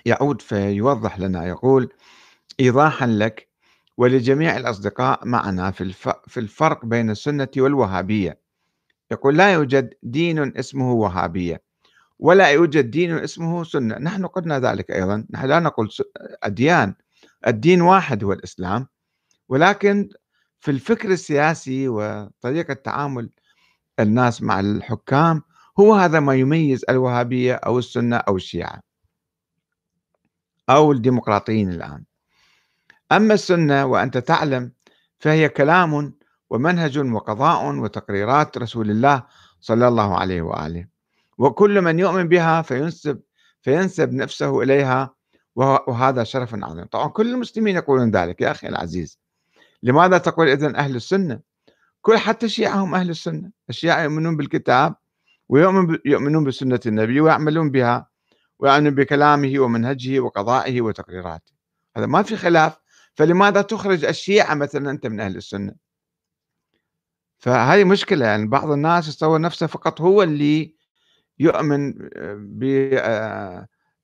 يعود 0.05 0.41
فيوضح 0.41 1.19
لنا 1.19 1.47
يقول 1.47 1.89
إيضاحا 2.59 3.07
لك 3.07 3.49
ولجميع 3.97 4.57
الأصدقاء 4.57 5.25
معنا 5.27 5.71
في, 5.71 6.37
الفرق 6.37 6.85
بين 6.85 7.09
السنة 7.09 7.47
والوهابية. 7.57 8.39
يقول 9.11 9.37
لا 9.37 9.53
يوجد 9.53 9.93
دين 10.03 10.57
اسمه 10.57 10.93
وهابية 10.93 11.63
ولا 12.19 12.47
يوجد 12.49 12.91
دين 12.91 13.11
اسمه 13.11 13.63
سنة. 13.63 13.97
نحن 13.97 14.25
قلنا 14.25 14.59
ذلك 14.59 14.91
أيضا 14.91 15.25
نحن 15.31 15.45
لا 15.47 15.59
نقول 15.59 15.89
أديان 16.43 16.95
الدين 17.47 17.81
واحد 17.81 18.23
هو 18.23 18.33
الإسلام 18.33 18.87
ولكن 19.49 20.09
في 20.59 20.71
الفكر 20.71 21.11
السياسي 21.11 21.87
وطريقة 21.87 22.73
تعامل 22.73 23.29
الناس 23.99 24.41
مع 24.41 24.59
الحكام 24.59 25.41
هو 25.79 25.93
هذا 25.93 26.19
ما 26.19 26.35
يميز 26.35 26.85
الوهابية 26.89 27.53
أو 27.55 27.79
السنة 27.79 28.17
أو 28.17 28.35
الشيعة. 28.35 28.81
أو 30.69 30.91
الديمقراطيين 30.91 31.69
الآن. 31.69 32.03
أما 33.11 33.33
السنة 33.33 33.85
وأنت 33.85 34.17
تعلم 34.17 34.71
فهي 35.19 35.49
كلام 35.49 36.13
ومنهج 36.49 36.97
وقضاء 36.97 37.75
وتقريرات 37.75 38.57
رسول 38.57 38.91
الله 38.91 39.23
صلى 39.61 39.87
الله 39.87 40.17
عليه 40.17 40.41
وآله. 40.41 40.87
وكل 41.37 41.81
من 41.81 41.99
يؤمن 41.99 42.27
بها 42.27 42.61
فينسب 42.61 43.21
فينسب 43.61 44.13
نفسه 44.13 44.61
إليها 44.61 45.15
وهذا 45.55 46.23
شرف 46.23 46.55
عظيم. 46.55 46.85
طبعا 46.85 47.07
كل 47.07 47.33
المسلمين 47.33 47.75
يقولون 47.75 48.11
ذلك 48.11 48.41
يا 48.41 48.51
أخي 48.51 48.67
العزيز. 48.67 49.19
لماذا 49.83 50.17
تقول 50.17 50.49
إذن 50.49 50.75
أهل 50.75 50.95
السنة؟ 50.95 51.39
كل 52.01 52.17
حتى 52.17 52.45
الشيعة 52.45 52.75
هم 52.75 52.95
أهل 52.95 53.09
السنة. 53.09 53.51
الشيعة 53.69 54.01
يؤمنون 54.03 54.37
بالكتاب 54.37 54.95
ويؤمنون 55.49 56.43
بسنة 56.43 56.79
النبي 56.85 57.21
ويعملون 57.21 57.71
بها. 57.71 58.07
ويؤمنون 58.59 58.95
بكلامه 58.95 59.59
ومنهجه 59.59 60.19
وقضائه 60.19 60.81
وتقريراته. 60.81 61.53
هذا 61.97 62.05
ما 62.05 62.23
في 62.23 62.37
خلاف. 62.37 62.77
فلماذا 63.13 63.61
تخرج 63.61 64.05
الشيعة 64.05 64.53
مثلا 64.53 64.91
أنت 64.91 65.07
من 65.07 65.19
أهل 65.19 65.35
السنة؟ 65.35 65.75
فهذه 67.37 67.83
مشكلة. 67.83 68.25
يعني 68.25 68.47
بعض 68.47 68.71
الناس 68.71 69.07
يتصور 69.07 69.41
نفسه 69.41 69.67
فقط 69.67 70.01
هو 70.01 70.23
اللي 70.23 70.75
يؤمن 71.39 71.93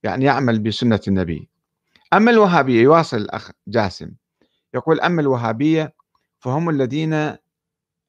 يعني 0.03 0.25
يعمل 0.25 0.59
بسنة 0.59 0.99
النبي. 1.07 1.49
أما 2.13 2.31
الوهابية 2.31 2.81
يواصل 2.81 3.17
الأخ 3.17 3.51
جاسم. 3.67 4.11
يقول 4.73 4.99
أما 4.99 5.21
الوهابية 5.21 5.93
فهم 6.39 6.69
الذين 6.69 7.13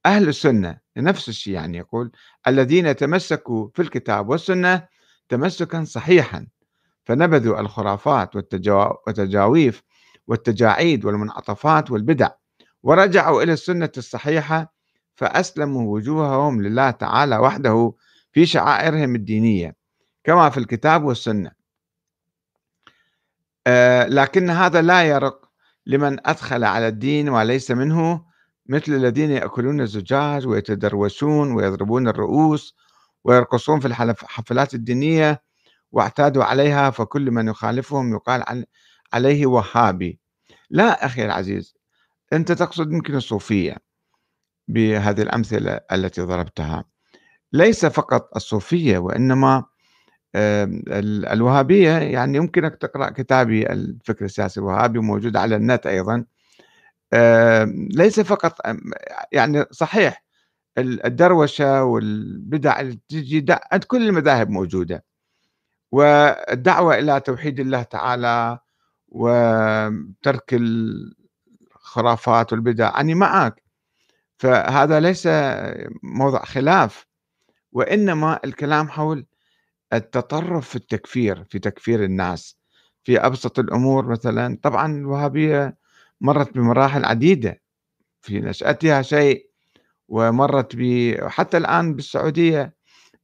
أهل 0.07 0.29
السنة 0.29 0.79
نفس 0.97 1.29
الشيء 1.29 1.55
يعني 1.55 1.79
يقول 1.79 2.13
الذين 2.47 2.97
تمسكوا 2.97 3.69
في 3.75 3.83
الكتاب 3.83 4.29
والسنة 4.29 4.89
تمسكا 5.33 5.85
صحيحا 5.85 6.47
فنبذوا 7.05 7.61
الخرافات 7.61 8.37
والتجاويف 8.37 9.83
والتجاعيد 10.27 11.05
والمنعطفات 11.05 11.91
والبدع 11.91 12.31
ورجعوا 12.83 13.43
إلى 13.43 13.53
السنة 13.53 13.91
الصحيحة 13.97 14.75
فأسلموا 15.15 15.95
وجوههم 15.95 16.63
لله 16.63 16.91
تعالى 16.91 17.37
وحده 17.39 17.93
في 18.33 18.47
شعائرهم 18.47 19.15
الدينية 19.15 19.77
كما 20.25 20.51
في 20.51 20.59
الكتاب 20.59 21.05
والسنة. 21.05 21.51
آه 23.67 24.07
لكن 24.07 24.51
هذا 24.51 24.83
لا 24.83 25.03
يرق 25.03 25.49
لمن 25.87 26.29
أدخل 26.29 26.65
على 26.65 26.89
الدين 26.89 27.29
وليس 27.29 27.71
منه 27.71 28.25
مثل 28.67 28.93
الذين 28.93 29.31
يأكلون 29.31 29.81
الزجاج 29.81 30.47
ويتدروسون 30.47 31.53
ويضربون 31.53 32.09
الرؤوس 32.09 32.77
ويرقصون 33.25 33.81
في 33.81 33.87
الحفلات 33.87 34.75
الدينية 34.75 35.43
واعتادوا 35.93 36.45
عليها 36.45 36.91
فكل 36.91 37.31
من 37.31 37.49
يخالفهم 37.49 38.15
يقال 38.15 38.65
عليه 39.13 39.47
وهابي. 39.47 40.21
لا 40.71 41.07
أخي 41.07 41.25
العزيز 41.25 41.75
أنت 42.33 42.53
تقصد 42.53 42.93
يمكن 42.93 43.15
الصوفية 43.15 43.77
بهذه 44.69 45.23
الأمثلة 45.23 45.81
التي 45.93 46.21
ضربتها. 46.21 46.85
ليس 47.53 47.87
فقط 47.87 48.37
الصوفية 48.37 48.99
وإنما 48.99 49.65
الوهابية. 51.33 51.91
يعني 51.91 52.37
يمكنك 52.37 52.77
تقرأ 52.77 53.11
كتابي 53.11 53.73
الفكر 53.73 54.25
السياسي 54.25 54.61
الوهابي 54.61 54.99
موجود 54.99 55.37
على 55.37 55.57
النت 55.57 55.87
أيضا. 55.87 56.25
ليس 57.97 58.21
فقط 58.21 58.57
يعني 59.33 59.65
صحيح 59.71 60.25
الدروشة 60.79 61.85
والبدع 61.85 62.81
اللي 62.81 62.99
تجي 63.09 63.47
عند 63.73 63.85
كل 63.85 64.09
المذاهب 64.09 64.51
موجودة. 64.51 65.05
والدعوة 65.93 66.99
إلى 66.99 67.21
توحيد 67.21 67.61
الله 67.61 67.83
تعالى 67.83 68.59
وترك 69.09 70.55
الخرافات 71.77 72.53
والبدع 72.53 73.01
أني 73.01 73.15
معك. 73.15 73.63
فهذا 74.39 75.01
ليس 75.01 75.29
موضع 76.03 76.45
خلاف 76.45 77.07
وإنما 77.73 78.41
الكلام 78.45 78.89
حول 78.89 79.27
التطرف 79.93 80.69
في 80.69 80.77
التكفير 80.77 81.45
في 81.45 81.59
تكفير 81.59 82.05
الناس 82.05 82.59
في 83.05 83.19
أبسط 83.27 83.59
الأمور 83.59 84.07
مثلا. 84.09 84.59
طبعا 84.63 84.93
الوهابية 84.97 85.77
مرت 86.21 86.55
بمراحل 86.55 87.05
عديدة 87.05 87.63
في 88.21 88.41
نشأتها 88.41 89.03
شيء 89.03 89.52
ومرت 90.13 90.77
ب 90.77 90.83
حتى 91.29 91.57
الآن 91.57 91.95
بالسعودية 91.95 92.75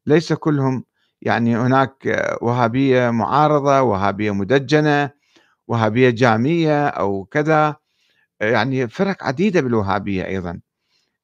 ليس 0.06 0.32
كلهم 0.32 0.84
يعني 1.22 1.56
هناك 1.56 1.94
وهابية 2.42 3.10
معارضة 3.10 3.82
وهابية 3.82 4.30
مدجنة 4.34 5.10
وهابية 5.68 6.10
جامية 6.10 6.88
أو 6.88 7.24
كذا. 7.24 7.76
يعني 8.40 8.88
فرق 8.88 9.24
عديدة 9.24 9.60
بالوهابية 9.60 10.26
أيضا. 10.26 10.60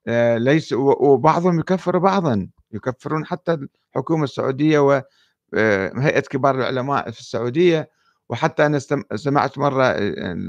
آه، 0.09 0.38
ليس 0.38 0.72
وبعضهم 0.72 1.61
يكفر 1.61 1.98
بعضا. 1.98 2.48
يكفرون 2.72 3.27
حتى 3.27 3.59
الحكومة 3.96 4.24
السعودية 4.24 4.79
وهيئة 4.79 5.07
آه، 6.18 6.20
كبار 6.31 6.55
العلماء 6.55 7.11
في 7.11 7.20
السعودية. 7.20 7.90
وحتى 8.29 8.66
أنا 8.66 8.79
سمعت 9.16 9.59
مرة 9.59 9.96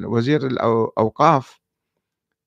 وزير 0.05 0.47
الأوقاف 0.47 1.59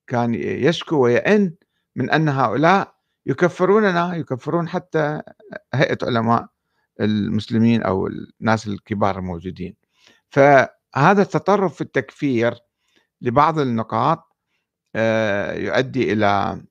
كان 0.07 0.33
يشكو 0.35 0.95
ويئن 1.03 1.53
من 1.95 2.09
أن 2.09 2.29
هؤلاء 2.29 2.95
يكفروننا 3.25 4.15
يكفرون 4.15 4.69
حتى 4.69 5.21
هيئة 5.73 5.97
علماء 6.03 6.47
المسلمين 7.01 7.83
أو 7.83 8.07
الناس 8.07 8.67
الكبار 8.67 9.19
الموجودين. 9.19 9.75
فهذا 10.29 11.21
التطرف 11.21 11.75
في 11.75 11.81
التكفير 11.81 12.53
لبعض 13.21 13.59
النقاط 13.59 14.35
يؤدي 15.55 16.13
إلى 16.13 16.61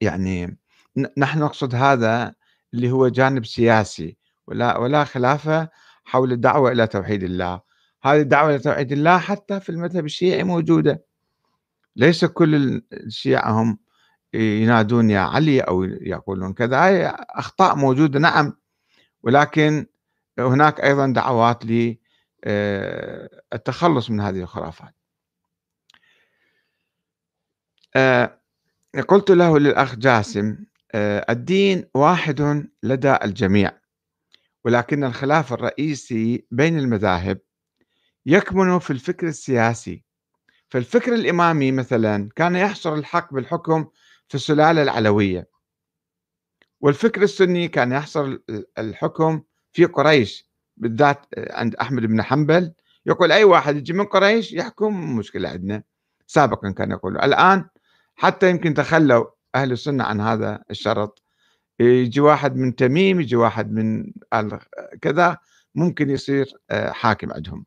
يعني 0.00 0.58
نحن 1.18 1.38
نقصد 1.38 1.74
هذا 1.74 2.34
اللي 2.74 2.90
هو 2.90 3.08
جانب 3.08 3.46
سياسي 3.46 4.16
ولا 4.46 4.78
ولا 4.78 5.04
خلاف 5.04 5.68
حول 6.04 6.32
الدعوة 6.32 6.72
إلى 6.72 6.86
توحيد 6.86 7.22
الله. 7.22 7.60
هذه 8.02 8.20
الدعوة 8.20 8.50
إلى 8.50 8.58
توحيد 8.58 8.92
الله 8.92 9.18
حتى 9.18 9.60
في 9.60 9.68
المذهب 9.68 10.04
الشيعي 10.04 10.44
موجودة. 10.44 11.04
ليس 11.96 12.24
كل 12.24 12.82
الشيعة 12.92 13.50
هم 13.50 13.78
ينادون 14.34 15.10
يا 15.10 15.20
علي 15.20 15.60
أو 15.60 15.84
يقولون 15.84 16.52
كذا 16.52 16.84
هاي 16.84 17.06
أخطاء 17.30 17.76
موجودة 17.76 18.18
نعم. 18.18 18.52
ولكن 19.22 19.86
هناك 20.38 20.80
أيضا 20.80 21.06
دعوات 21.06 21.64
للتخلص 22.46 24.10
من 24.10 24.20
هذه 24.20 24.40
الخرافات. 24.40 24.94
آه، 27.96 28.40
قلت 29.08 29.30
له 29.30 29.58
للأخ 29.58 29.94
جاسم 29.94 30.56
آه، 30.94 31.26
الدين 31.30 31.84
واحد 31.94 32.68
لدى 32.82 33.16
الجميع 33.24 33.72
ولكن 34.64 35.04
الخلاف 35.04 35.52
الرئيسي 35.52 36.46
بين 36.50 36.78
المذاهب 36.78 37.38
يكمن 38.26 38.78
في 38.78 38.90
الفكر 38.90 39.28
السياسي. 39.28 40.06
فالفكر 40.68 41.14
الإمامي 41.14 41.72
مثلا 41.72 42.28
كان 42.36 42.56
يحصر 42.56 42.94
الحق 42.94 43.34
بالحكم 43.34 43.86
في 44.28 44.34
السلالة 44.34 44.82
العلوية 44.82 45.48
والفكر 46.80 47.22
السني 47.22 47.68
كان 47.68 47.92
يحصر 47.92 48.38
الحكم 48.78 49.42
في 49.72 49.84
قريش 49.84 50.50
بالذات 50.76 51.26
عند 51.38 51.74
أحمد 51.74 52.02
بن 52.02 52.22
حنبل. 52.22 52.72
يقول 53.06 53.32
أي 53.32 53.44
واحد 53.44 53.76
يجي 53.76 53.92
من 53.92 54.04
قريش 54.04 54.52
يحكم 54.52 55.16
مشكلة 55.16 55.48
عندنا. 55.48 55.82
سابقا 56.26 56.70
كان 56.70 56.90
يقول. 56.90 57.18
الآن 57.18 57.68
حتى 58.14 58.50
يمكن 58.50 58.74
تخلوا 58.74 59.26
أهل 59.54 59.72
السنة 59.72 60.04
عن 60.04 60.20
هذا 60.20 60.64
الشرط. 60.70 61.22
يجي 61.80 62.20
واحد 62.20 62.56
من 62.56 62.76
تميم 62.76 63.20
يجي 63.20 63.36
واحد 63.36 63.72
من 63.72 64.12
كذا 65.02 65.38
ممكن 65.74 66.10
يصير 66.10 66.52
آه، 66.70 66.90
حاكم 66.90 67.32
عندهم. 67.32 67.64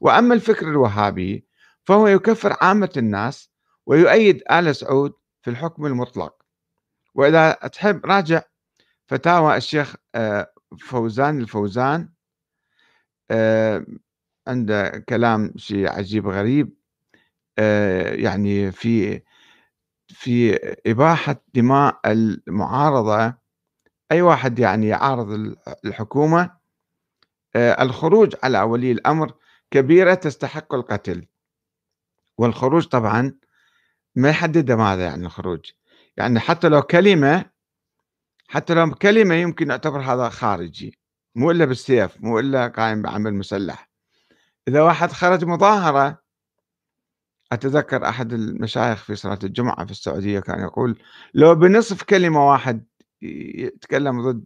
وأما 0.00 0.34
الفكر 0.34 0.68
الوهابي 0.68 1.46
فهو 1.84 2.06
يكفر 2.06 2.56
عامة 2.60 2.90
الناس 2.96 3.50
ويؤيد 3.86 4.42
آل 4.50 4.76
سعود 4.76 5.12
في 5.46 5.52
الحكم 5.52 5.86
المطلق. 5.86 6.34
وإذا 7.14 7.52
تحب 7.52 8.06
راجع 8.06 8.42
فتاوى 9.06 9.56
الشيخ 9.56 9.94
آه، 10.14 10.52
فوزان 10.80 11.40
الفوزان 11.40 12.08
آه، 13.30 13.86
عنده 14.48 14.88
كلام 15.08 15.52
شيء 15.56 15.88
عجيب 15.88 16.28
غريب 16.28 16.76
يعني 18.12 18.72
في 18.72 19.22
في 20.08 20.58
إباحة 20.86 21.44
دماء 21.54 22.00
المعارضة. 22.06 23.34
أي 24.12 24.22
واحد 24.22 24.58
يعني 24.58 24.88
يعارض 24.88 25.56
الحكومة 25.84 26.56
آه، 27.56 27.82
الخروج 27.82 28.36
على 28.42 28.60
ولي 28.62 28.92
الأمر 28.92 29.34
كبيرة 29.70 30.14
تستحق 30.14 30.74
القتل. 30.74 31.26
والخروج 32.38 32.86
طبعا 32.86 33.45
ما 34.16 34.28
يحدد 34.28 34.72
ماذا 34.72 35.04
يعني 35.04 35.26
الخروج. 35.26 35.70
يعني 36.16 36.40
حتى 36.40 36.68
لو 36.68 36.82
كلمة 36.82 37.44
حتى 38.48 38.74
لو 38.74 38.90
كلمة 38.90 39.34
يمكن 39.34 39.70
يعتبر 39.70 40.00
هذا 40.00 40.28
خارجي 40.28 40.98
مو 41.34 41.50
إلا 41.50 41.64
بالسيف 41.64 42.16
مو 42.20 42.38
إلا 42.38 42.68
قائم 42.68 43.02
بعمل 43.02 43.34
مسلح. 43.34 43.90
إذا 44.68 44.82
واحد 44.82 45.12
خرج 45.12 45.44
مظاهرة 45.44 46.18
أتذكر 47.52 48.08
أحد 48.08 48.32
المشايخ 48.32 49.04
في 49.04 49.16
صلاة 49.16 49.38
الجمعة 49.44 49.84
في 49.84 49.90
السعودية 49.90 50.40
كان 50.40 50.60
يقول 50.60 50.98
لو 51.34 51.54
بنصف 51.54 52.02
كلمة 52.02 52.50
واحد 52.50 52.84
يتكلم 53.22 54.30
ضد 54.30 54.44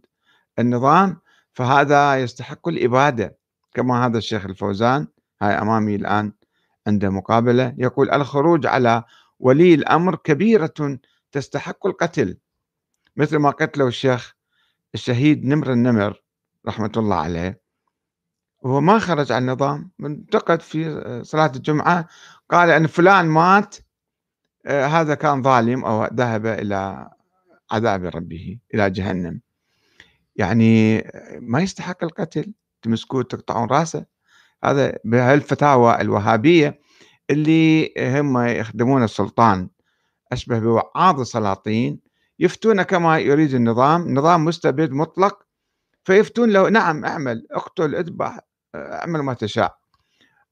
النظام 0.59 1.17
فهذا 1.53 2.19
يستحق 2.19 2.67
الإبادة. 2.67 3.37
كما 3.73 4.05
هذا 4.05 4.17
الشيخ 4.17 4.45
الفوزان 4.45 5.07
هاي 5.41 5.53
أمامي 5.53 5.95
الآن 5.95 6.33
عنده 6.87 7.09
مقابلة 7.09 7.75
يقول 7.77 8.11
الخروج 8.11 8.65
على 8.67 9.03
ولي 9.41 9.73
الأمر 9.73 10.15
كبيرة 10.15 10.99
تستحق 11.31 11.87
القتل. 11.87 12.37
مثل 13.15 13.37
ما 13.37 13.49
قتلوا 13.49 13.87
الشيخ 13.87 14.35
الشهيد 14.93 15.45
نمر 15.45 15.71
النمر 15.73 16.23
رحمة 16.67 16.91
الله 16.97 17.15
عليه 17.15 17.61
هو 18.65 18.81
ما 18.81 18.99
خرج 18.99 19.31
عن 19.31 19.41
النظام 19.41 19.91
انتقد 20.01 20.61
في 20.61 21.01
صلاة 21.23 21.51
الجمعة 21.55 22.07
قال 22.49 22.69
أن 22.69 22.87
فلان 22.87 23.25
مات 23.25 23.75
آه، 24.65 24.85
هذا 24.85 25.15
كان 25.15 25.43
ظالم 25.43 25.85
أو 25.85 26.05
ذهب 26.13 26.45
إلى 26.45 27.09
عذاب 27.71 28.05
ربه 28.05 28.59
إلى 28.73 28.89
جهنم. 28.89 29.41
يعني 30.35 31.03
ما 31.39 31.61
يستحق 31.61 32.03
القتل 32.03 32.53
تمسكوه 32.81 33.23
تقطعون 33.23 33.69
رأسه. 33.69 34.05
هذا 34.63 34.97
بهالفتاوى 35.05 36.01
الوهابية 36.01 36.80
اللي 37.31 37.93
هم 37.99 38.37
يخدمون 38.37 39.03
السلطان 39.03 39.69
أشبه 40.31 40.59
بوعاظ 40.59 41.19
السلاطين 41.19 41.99
يفتون 42.39 42.81
كما 42.81 43.19
يريد 43.19 43.53
النظام 43.53 44.13
نظام 44.13 44.45
مستبد 44.45 44.91
مطلق 44.91 45.43
فيفتون 46.03 46.49
له 46.49 46.69
نعم 46.69 47.05
اعمل 47.05 47.47
اقتل 47.51 47.95
اذبح 47.95 48.39
اعمل 48.75 49.19
ما 49.19 49.33
تشاء. 49.33 49.77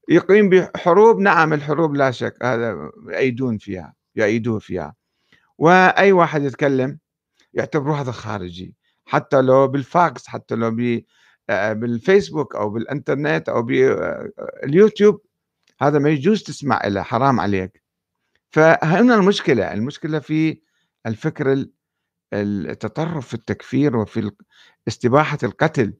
يقيم 0.08 0.48
بحروب 0.48 1.18
نعم 1.18 1.52
الحروب 1.52 1.96
لا 1.96 2.10
شك 2.10 2.34
هذا 2.42 2.90
يأيدون 3.08 3.58
فيها 3.58 3.94
يأيدوه 4.16 4.58
فيها. 4.58 4.94
وأي 5.58 6.12
واحد 6.12 6.42
يتكلم 6.42 6.98
يعتبروه 7.54 8.00
هذا 8.00 8.12
خارجي 8.12 8.74
حتى 9.04 9.40
لو 9.40 9.68
بالفاكس 9.68 10.26
حتى 10.26 10.54
لو 10.54 11.00
آه، 11.50 11.72
بالفيسبوك 11.72 12.56
أو 12.56 12.70
بالإنترنت 12.70 13.48
أو 13.48 13.62
باليوتيوب 13.62 15.20
هذا 15.82 15.98
ما 15.98 16.10
يجوز 16.10 16.42
تسمع 16.42 16.86
له 16.86 17.02
حرام 17.02 17.40
عليك. 17.40 17.82
فهنا 18.50 19.14
المشكلة 19.14 19.72
المشكلة 19.72 20.18
في 20.18 20.60
الفكر 21.06 21.66
التطرف 22.32 23.28
في 23.28 23.34
التكفير 23.34 23.96
وفي 23.96 24.30
استباحة 24.88 25.38
القتل 25.42 25.94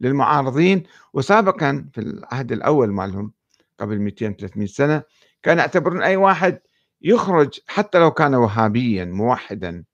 للمعارضين. 0.00 0.82
وسابقا 1.12 1.88
في 1.92 2.00
العهد 2.00 2.52
الأول 2.52 2.88
مالهم 2.92 3.32
قبل 3.78 3.98
200 3.98 4.32
300 4.32 4.66
سنة 4.66 5.02
كان 5.42 5.58
يعتبرون 5.58 6.02
أي 6.02 6.16
واحد 6.16 6.60
يخرج 7.02 7.60
حتى 7.66 7.98
لو 7.98 8.10
كان 8.10 8.34
وهابيا 8.34 9.04
موحدا. 9.04 9.84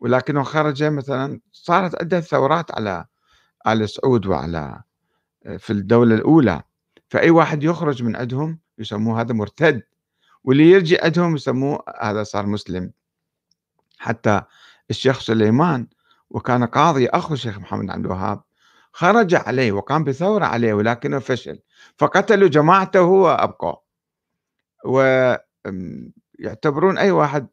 ولكنه 0.00 0.42
خرج 0.42 0.84
مثلا 0.84 1.40
صارت 1.52 2.00
عدة 2.00 2.20
ثورات 2.20 2.74
على 2.74 3.06
على 3.66 3.86
سعود 3.86 4.26
وعلى 4.26 4.82
في 5.58 5.70
الدولة 5.70 6.14
الأولى. 6.14 6.62
فأي 7.08 7.30
واحد 7.30 7.62
يخرج 7.62 8.02
من 8.02 8.16
عندهم 8.16 8.58
يسموه 8.78 9.20
هذا 9.20 9.32
مرتد 9.32 9.82
واللي 10.44 10.70
يرجع 10.70 11.04
عندهم 11.04 11.34
يسموه 11.34 11.84
هذا 12.00 12.22
صار 12.22 12.46
مسلم. 12.46 12.92
حتى 13.98 14.42
الشيخ 14.90 15.20
سليمان 15.20 15.86
وكان 16.30 16.64
قاضي 16.64 17.06
أخو 17.06 17.34
الشيخ 17.34 17.58
محمد 17.58 17.90
عبد 17.90 18.04
الوهاب 18.04 18.42
خرج 18.92 19.34
عليه 19.34 19.72
وقام 19.72 20.04
بثورة 20.04 20.44
عليه 20.44 20.74
ولكنه 20.74 21.18
فشل 21.18 21.58
فقتلوا 21.98 22.48
جماعته 22.48 23.02
وأبقوا. 23.02 23.76
ويعتبرون 24.84 25.38
أي 26.98 27.10
واحد 27.10 27.48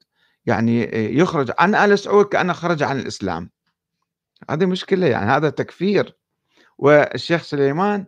يعني 0.46 0.82
يخرج 1.18 1.52
عن 1.60 1.76
آل 1.76 2.00
سعود 2.00 2.26
كأنه 2.26 2.54
خرج 2.54 2.84
عن 2.84 3.00
الإسلام. 3.00 3.50
هذه 4.50 4.66
مشكلة 4.66 5.08
يعني 5.08 5.32
هذا 5.32 5.50
تكفير. 5.50 6.18
والشيخ 6.78 7.44
سليمان 7.44 8.06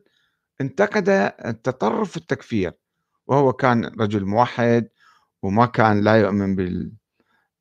انتقد 0.62 1.10
التطرف 1.46 2.12
في 2.12 2.18
التكفير 2.18 2.74
وهو 3.28 3.54
كان 3.54 3.86
رجل 3.86 4.26
موحد 4.26 4.90
وما 5.44 5.66
كان 5.66 6.04
لا 6.04 6.16
يؤمن 6.16 6.56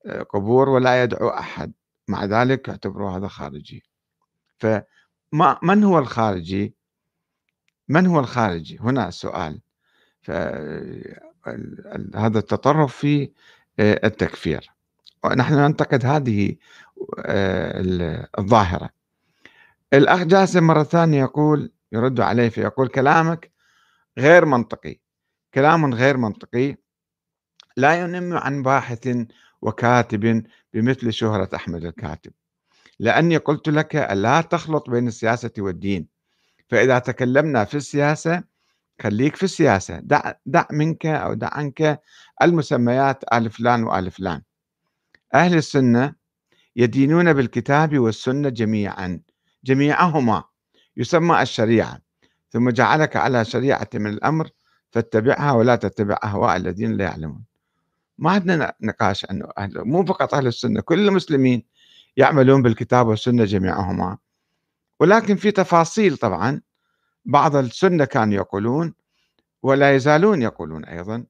بالقبور 0.05 0.69
ولا 0.69 1.03
يدعو 1.03 1.29
أحد. 1.29 1.73
مع 2.09 2.25
ذلك 2.25 2.69
اعتبروه 2.69 3.17
هذا 3.17 3.29
خارجي. 3.29 3.85
فما 4.59 5.59
من 5.63 5.85
هو 5.85 5.99
الخارجي؟ 5.99 6.75
من 7.89 8.07
هو 8.07 8.21
الخارجي؟ 8.21 8.79
هنا 8.79 9.09
السؤال 9.09 9.61
هذا 12.15 12.39
التطرف 12.39 12.97
في 12.97 13.33
آه، 13.81 14.01
التكفير. 14.05 14.71
ونحن 15.25 15.55
ننتقد 15.55 16.07
هذه 16.07 16.57
آه، 17.19 18.29
الظاهرة. 18.39 18.91
الأخ 19.93 20.23
جاسم 20.23 20.65
مرة 20.65 20.83
ثانية 20.83 21.21
يقول 21.21 21.73
يرد 21.93 22.21
عليه 22.21 22.49
فيقول 22.49 22.89
كلامك 22.89 23.53
غير 24.19 24.45
منطقي. 24.45 25.01
كلام 25.55 25.95
غير 25.95 26.17
منطقي. 26.17 26.77
لا 27.77 28.01
ينم 28.01 28.37
عن 28.37 28.63
باحث 28.63 29.17
وكاتب 29.63 30.45
بمثل 30.75 31.13
شهرة 31.13 31.49
أحمد 31.55 31.85
الكاتب. 31.85 32.33
لأني 32.99 33.37
قلت 33.37 33.69
لك 33.69 33.95
لا 33.97 34.41
تخلط 34.41 34.91
بين 34.91 35.09
السياسة 35.09 35.53
والدين. 35.59 36.09
فإذا 36.69 36.99
تكلمنا 36.99 37.65
في 37.65 37.77
السياسة 37.77 38.45
خليك 39.03 39.37
في 39.37 39.43
السياسة. 39.43 40.01
دع, 40.01 40.33
دع 40.47 40.67
منك 40.73 41.07
أو 41.07 41.35
دع 41.35 41.49
عنك 41.53 42.01
المسميات 42.43 43.25
آل 43.33 43.51
فلان 43.51 43.85
وآل 43.85 44.11
فلان 44.11 44.43
أهل 45.35 45.55
السنة 45.55 46.15
يدينون 46.77 47.33
بالكتاب 47.33 47.99
والسنة 47.99 48.49
جميعا 48.49 49.21
جميعهما. 49.65 50.45
يسمى 50.97 51.43
الشريعة 51.43 51.99
ثم 52.51 52.71
جعلك 52.71 53.17
على 53.17 53.45
شريعة 53.45 53.89
من 53.95 54.07
الأمر 54.07 54.49
فاتبعها 54.91 55.53
ولا 55.53 55.77
تتبع 55.77 56.19
أهواء 56.25 56.57
الذين 56.57 56.93
لا 56.93 57.05
يعلمون. 57.05 57.45
ما 58.19 58.31
عندنا 58.31 58.75
نقاش 58.81 59.25
أنه 59.25 59.49
أهل 59.59 59.73
مو 59.85 60.05
فقط 60.05 60.35
أهل 60.35 60.47
السنة 60.47 60.81
كل 60.81 61.09
المسلمين 61.09 61.63
يعملون 62.17 62.63
بالكتاب 62.63 63.07
والسنة 63.07 63.45
جميعهما. 63.45 64.19
ولكن 65.01 65.37
في 65.37 65.51
تفاصيل 65.51 66.17
طبعا 66.17 66.61
بعض 67.25 67.57
السنة 67.57 68.05
كانوا 68.05 68.35
يقولون 68.35 68.95
ولا 69.63 69.95
يزالون 69.95 70.43
يقولون 70.43 70.85
أيضا 70.85 71.25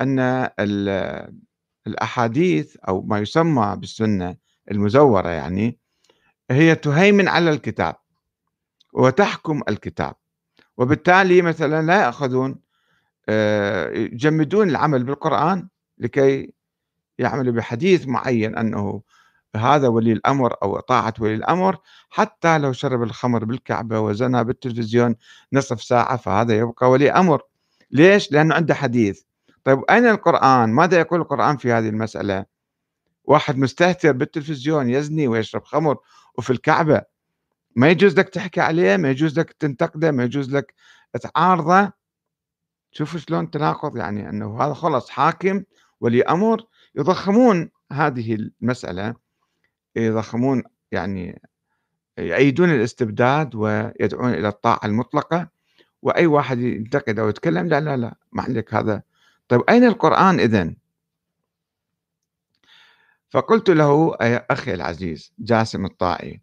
أن 0.00 0.48
الأحاديث 1.86 2.76
أو 2.76 3.02
ما 3.02 3.18
يسمى 3.18 3.76
بالسنة 3.78 4.36
المزورة 4.70 5.28
يعني 5.28 5.78
هي 6.50 6.74
تهيمن 6.74 7.28
على 7.28 7.50
الكتاب. 7.50 7.96
وتحكم 8.92 9.62
الكتاب 9.68 10.14
وبالتالي 10.76 11.42
مثلا 11.42 11.86
لا 11.86 12.00
يأخذون 12.02 12.60
آه، 13.28 13.90
يجمدون 13.90 14.68
العمل 14.68 15.04
بالقرآن 15.04 15.68
لكي 15.98 16.52
يعملوا 17.18 17.52
بحديث 17.52 18.06
معين 18.08 18.56
أنه 18.56 19.02
هذا 19.56 19.88
ولي 19.88 20.12
الأمر 20.12 20.56
أو 20.62 20.80
طاعة 20.80 21.14
ولي 21.20 21.34
الأمر 21.34 21.76
حتى 22.10 22.58
لو 22.58 22.72
شرب 22.72 23.02
الخمر 23.02 23.44
بالكعبة 23.44 24.00
وزنى 24.00 24.44
بالتلفزيون 24.44 25.16
نصف 25.52 25.82
ساعة 25.82 26.16
فهذا 26.16 26.58
يبقى 26.58 26.90
ولي 26.90 27.10
أمر 27.10 27.42
ليش؟ 27.90 28.32
لأنه 28.32 28.54
عنده 28.54 28.74
حديث 28.74 29.22
طيب 29.64 29.84
أين 29.90 30.06
القرآن؟ 30.06 30.68
ماذا 30.68 30.98
يقول 31.00 31.20
القرآن 31.20 31.56
في 31.56 31.72
هذه 31.72 31.88
المسألة؟ 31.88 32.44
واحد 33.24 33.58
مستهتر 33.58 34.12
بالتلفزيون 34.12 34.90
يزني 34.90 35.28
ويشرب 35.28 35.64
خمر 35.64 35.96
وفي 36.38 36.50
الكعبة 36.50 37.02
ما 37.76 37.88
يجوز 37.90 38.18
لك 38.18 38.28
تحكي 38.28 38.60
عليه 38.60 38.96
ما 38.96 39.10
يجوز 39.10 39.38
لك 39.38 39.52
تنتقده 39.52 40.10
ما 40.10 40.24
يجوز 40.24 40.56
لك 40.56 40.74
تعارضه. 41.20 41.92
شوفوا 42.92 43.20
شلون 43.20 43.50
تناقض 43.50 43.96
يعني 43.96 44.28
أنه 44.28 44.62
هذا 44.62 44.74
خلص 44.74 45.10
حاكم 45.10 45.62
ولي 46.00 46.22
أمر 46.22 46.66
يضخمون 46.94 47.70
هذه 47.92 48.34
المسألة 48.34 49.14
يضخمون 49.96 50.62
يعني 50.92 51.42
يأيدون 52.18 52.70
الاستبداد 52.70 53.54
ويدعون 53.54 54.34
إلى 54.34 54.48
الطاعة 54.48 54.80
المطلقة. 54.84 55.48
وأي 56.02 56.26
واحد 56.26 56.58
ينتقد 56.58 57.18
أو 57.18 57.28
يتكلم 57.28 57.68
لا 57.68 57.80
لا 57.80 57.96
لا 57.96 58.14
ما 58.32 58.42
عندك 58.42 58.74
هذا. 58.74 59.02
طيب 59.48 59.62
أين 59.68 59.84
القرآن 59.84 60.40
إذن؟ 60.40 60.76
فقلت 63.30 63.70
له 63.70 64.16
أخي 64.50 64.74
العزيز 64.74 65.32
جاسم 65.38 65.84
الطائي 65.84 66.40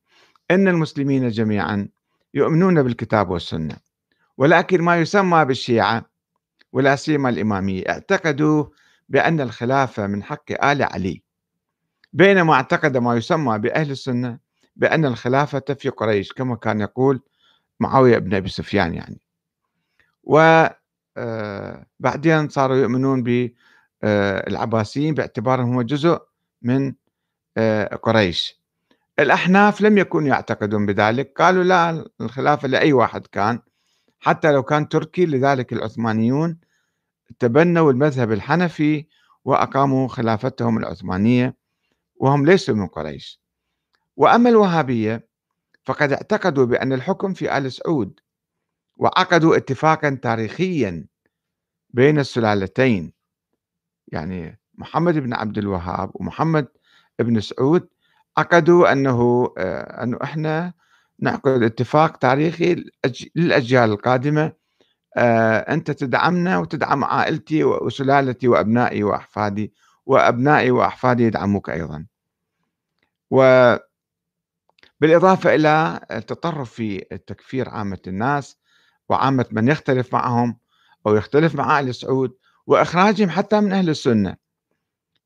إن 0.52 0.68
المسلمين 0.68 1.30
جميعا 1.30 1.88
يؤمنون 2.34 2.84
بالكتاب 2.84 3.30
والسنة 3.30 3.78
ولكن 4.38 4.82
ما 4.82 4.98
يسمى 4.98 5.46
بالشيعة 5.46 6.06
ولا 6.74 6.96
سيما 6.96 7.30
الإمامية 7.30 7.84
اعتقدوا 7.90 8.66
بأن 9.10 9.42
الخلافة 9.42 10.08
من 10.08 10.24
حق 10.24 10.52
آل 10.66 10.84
علي 10.84 11.24
بينما 12.14 12.54
اعتقد 12.54 12.98
ما 12.98 13.16
يسمى 13.16 13.60
بأهل 13.60 13.92
السنة 13.92 14.40
بأن 14.76 15.06
الخلافة 15.06 15.74
في 15.80 15.90
قريش 15.90 16.34
كما 16.34 16.56
كان 16.56 16.82
يقول 16.82 17.22
معاوية 17.80 18.18
بن 18.18 18.34
أبي 18.34 18.50
سفيان 18.50 18.94
يعني. 18.94 19.22
وبعدين 20.24 20.78
آه، 22.34 22.48
صاروا 22.50 22.78
يؤمنون 22.78 23.24
بالعباسيين 24.04 25.14
باعتبارهم 25.14 25.70
هم 25.70 25.82
جزء 25.82 26.22
من 26.62 26.94
آه، 27.58 27.96
قريش. 27.96 28.62
الأحناف 29.20 29.82
لم 29.82 29.98
يكونوا 29.98 30.28
يعتقدون 30.28 30.86
بذلك. 30.86 31.34
قالوا 31.38 31.64
لا 31.64 32.10
الخلافة 32.22 32.68
لأي 32.68 32.94
واحد 32.94 33.28
كان. 33.28 33.60
حتى 34.20 34.52
لو 34.52 34.64
كان 34.64 34.90
تركي 34.90 35.26
لذلك 35.26 35.74
العثمانيون 35.74 36.60
تبنوا 37.40 37.92
المذهب 37.92 38.32
الحنفي 38.32 39.06
وأقاموا 39.46 40.08
خلافتهم 40.08 40.78
العثمانية 40.78 41.58
وهم 42.16 42.46
ليسوا 42.46 42.76
من 42.76 42.88
قريش. 42.88 43.42
وأما 44.16 44.50
الوهابية 44.50 45.28
فقد 45.86 46.12
اعتقدوا 46.12 46.66
بأن 46.66 46.94
الحكم 46.94 47.34
في 47.34 47.58
آل 47.58 47.72
سعود 47.72 48.20
وعقدوا 48.98 49.58
اتفاقا 49.58 50.20
تاريخيا 50.22 51.06
بين 51.90 52.20
السلالتين. 52.20 53.14
يعني 54.08 54.60
محمد 54.74 55.18
بن 55.18 55.34
عبد 55.34 55.58
الوهاب 55.58 56.12
ومحمد 56.14 56.68
بن 57.20 57.40
سعود 57.40 57.88
عقدوا 58.38 58.92
أنه 58.92 59.50
آه، 59.58 60.04
أنه 60.04 60.18
إحنا 60.24 60.74
نعقد 61.20 61.64
اتفاق 61.64 62.18
تاريخي 62.18 62.76
للأج 62.76 63.28
للأجيال 63.36 63.92
القادمة 63.92 64.54
آآ 65.18 65.74
أنت 65.74 65.92
تدعمنا 65.92 66.58
وتدعم 66.58 67.04
عائلتي 67.04 67.64
وسلالتي 67.64 68.48
وأبنائي 68.48 69.04
وأحفادي، 69.04 69.74
وأبنائي 70.06 70.72
وأحفادي 70.72 71.24
يدعموك 71.24 71.70
أيضًا. 71.70 72.06
و 73.32 73.76
بالإضافة 75.02 75.56
إلى 75.56 76.00
التطرف 76.12 76.74
في 76.74 77.00
تكفير 77.28 77.70
عامة 77.70 78.00
الناس 78.08 78.58
وعامة 79.10 79.46
من 79.52 79.68
يختلف 79.68 80.14
معهم 80.14 80.58
أو 81.08 81.16
يختلف 81.16 81.56
مع 81.56 81.80
آل 81.80 81.96
سعود 81.96 82.36
وإخراجهم 82.68 83.30
حتى 83.30 83.62
من 83.62 83.74
أهل 83.74 83.90
السنة 83.90 84.36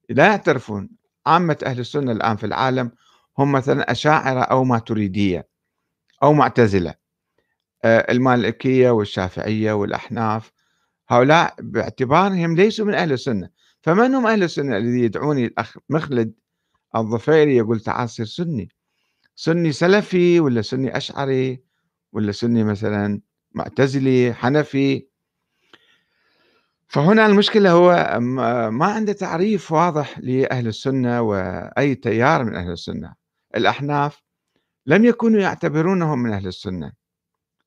لا 0.10 0.26
يعترفون 0.26 0.90
عامة 1.26 1.58
أهل 1.66 1.80
السنة 1.80 2.12
الآن 2.12 2.36
في 2.38 2.46
العالم 2.46 2.92
هم 3.38 3.52
مثلا 3.52 3.92
أشاعرة 3.92 4.40
أو 4.42 4.64
ماتريدية 4.64 5.48
أو 6.24 6.34
معتزلة. 6.34 6.96
آه، 7.86 8.12
المالكية 8.12 8.90
والشافعية 8.92 9.74
والأحناف 9.74 10.52
هؤلاء 11.10 11.56
باعتبارهم 11.60 12.56
ليسوا 12.56 12.86
من 12.86 12.94
أهل 12.94 13.12
السنة. 13.14 13.50
فمن 13.82 14.16
هم 14.16 14.28
أهل 14.28 14.44
السنة 14.44 14.78
الذي 14.78 15.00
يدعوني 15.04 15.46
الأخ 15.46 15.78
مخلد 15.90 16.34
الظفيري 16.96 17.58
يقول 17.58 17.80
تعال 17.80 18.10
صير 18.10 18.26
سني؟ 18.26 18.70
سني 19.36 19.72
سلفي 19.72 20.40
ولا 20.40 20.62
سني 20.62 20.98
أشعري 20.98 21.64
ولا 22.14 22.32
سني 22.32 22.64
مثلا 22.64 23.22
معتزلي 23.52 24.34
حنفي؟ 24.34 25.08
فهنا 26.92 27.26
المشكلة 27.26 27.72
هو 27.72 28.18
ما 28.72 28.86
عنده 28.86 29.14
تعريف 29.14 29.72
واضح 29.72 30.20
لأهل 30.20 30.68
السنة 30.68 31.22
وأي 31.22 31.96
تيار 31.96 32.44
من 32.44 32.56
أهل 32.56 32.72
السنة. 32.72 33.14
الأحناف 33.56 34.24
لم 34.86 35.06
يكونوا 35.06 35.40
يعتبرونهم 35.40 36.20
من 36.20 36.34
أهل 36.34 36.48
السنة. 36.48 36.92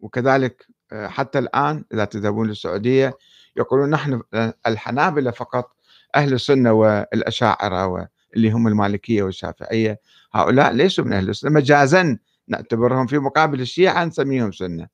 وكذلك 0.00 0.66
حتى 0.92 1.38
الآن 1.38 1.84
إذا 1.94 2.04
تذهبون 2.04 2.48
للسعودية 2.48 3.18
يقولون 3.56 3.90
نحن 3.90 4.22
الحنابلة 4.66 5.30
فقط 5.30 5.76
أهل 6.16 6.32
السنة 6.32 6.72
والأشاعرة 6.72 8.08
اللي 8.37 8.50
هم 8.50 8.68
المالكية 8.68 9.22
والشافعية. 9.22 10.00
هؤلاء 10.34 10.72
ليسوا 10.72 11.04
من 11.04 11.12
أهل 11.12 11.28
السنة. 11.28 11.50
مجازا 11.50 12.18
نعتبرهم 12.48 13.06
في 13.06 13.18
مقابل 13.18 13.60
الشيعة 13.60 14.04
نسميهم 14.04 14.52
سنة. 14.52 14.88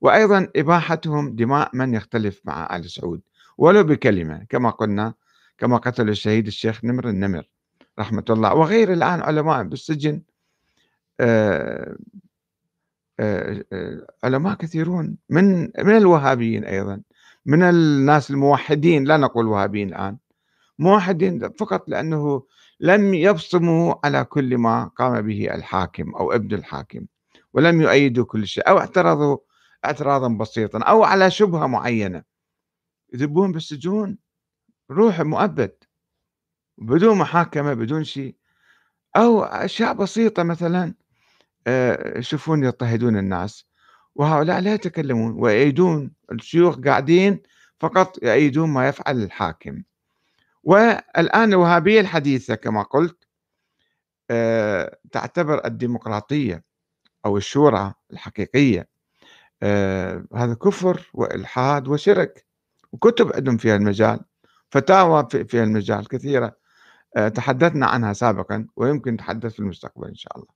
وأيضا 0.00 0.48
إباحتهم 0.56 1.36
دماء 1.36 1.70
من 1.76 1.94
يختلف 1.94 2.40
مع 2.44 2.76
آل 2.76 2.90
سعود 2.90 3.20
ولو 3.58 3.84
بكلمة 3.84 4.46
كما 4.48 4.70
قلنا 4.70 5.14
كما 5.58 5.76
قتل 5.76 6.08
الشهيد 6.08 6.46
الشيخ 6.46 6.84
نمر 6.84 7.08
النمر 7.08 7.48
رحمة 7.98 8.24
الله 8.30 8.54
وغير 8.54 8.92
الآن 8.92 9.20
علماء 9.20 9.62
بالسجن 9.62 10.22
آه، 11.20 11.96
آه، 13.20 13.64
آه، 13.72 14.06
علماء 14.24 14.54
كثيرون 14.54 15.16
من 15.30 15.60
من 15.60 15.96
الوهابيين 15.96 16.64
أيضا 16.64 17.02
من 17.46 17.62
الناس 17.62 18.30
الموحدين 18.30 19.04
لا 19.04 19.16
نقول 19.16 19.46
وهابيين 19.46 19.88
الآن 19.88 20.16
موحدين 20.78 21.50
فقط 21.50 21.88
لأنه 21.88 22.42
لم 22.80 23.14
يبصموا 23.14 23.94
على 24.04 24.24
كل 24.24 24.58
ما 24.58 24.84
قام 24.84 25.20
به 25.20 25.54
الحاكم 25.54 26.14
أو 26.14 26.32
ابن 26.32 26.54
الحاكم 26.54 27.06
ولم 27.54 27.80
يؤيدوا 27.80 28.24
كل 28.24 28.46
شيء 28.46 28.68
أو 28.68 28.78
اعترضوا 28.78 29.38
اعتراضا 29.84 30.28
بسيطا 30.28 30.78
أو 30.78 31.04
على 31.04 31.30
شبهة 31.30 31.66
معينة. 31.66 32.22
يذبون 33.14 33.52
بالسجون؟ 33.52 34.18
روح 34.90 35.20
مؤبد. 35.20 35.76
بدون 36.78 37.18
محاكمة 37.18 37.74
بدون 37.74 38.04
شيء. 38.04 38.36
أو 39.16 39.42
أشياء 39.44 39.92
بسيطة 39.94 40.42
مثلا 40.42 40.94
آه، 41.66 42.18
يشوفون 42.18 42.64
يضطهدون 42.64 43.16
الناس. 43.18 43.66
وهؤلاء 44.14 44.60
لا 44.60 44.74
يتكلمون 44.74 45.32
ويأيدون 45.42 46.12
الشيوخ 46.32 46.78
قاعدين 46.80 47.42
فقط 47.80 48.22
يأيدون 48.22 48.70
ما 48.70 48.88
يفعل 48.88 49.22
الحاكم. 49.22 49.82
والآن 50.62 51.52
الوهابية 51.52 52.00
الحديثة 52.00 52.54
كما 52.54 52.82
قلت 52.82 53.24
آه، 54.30 54.98
تعتبر 55.12 55.64
الديمقراطية 55.66 56.64
أو 57.26 57.36
الشورى 57.36 57.94
الحقيقية. 58.12 58.88
آه، 59.62 60.24
هذا 60.34 60.54
كفر 60.54 61.10
وإلحاد 61.14 61.88
وشرك. 61.88 62.46
وكتب 62.92 63.32
عندهم 63.34 63.56
في 63.56 63.74
المجال 63.74 64.20
فتاوى 64.70 65.28
في 65.30 65.62
المجال 65.62 66.08
كثيرة. 66.08 66.56
آه، 67.16 67.28
تحدثنا 67.28 67.86
عنها 67.86 68.12
سابقا 68.12 68.66
ويمكن 68.76 69.14
نتحدث 69.14 69.52
في 69.52 69.60
المستقبل 69.60 70.08
إن 70.08 70.14
شاء 70.14 70.36
الله. 70.38 70.48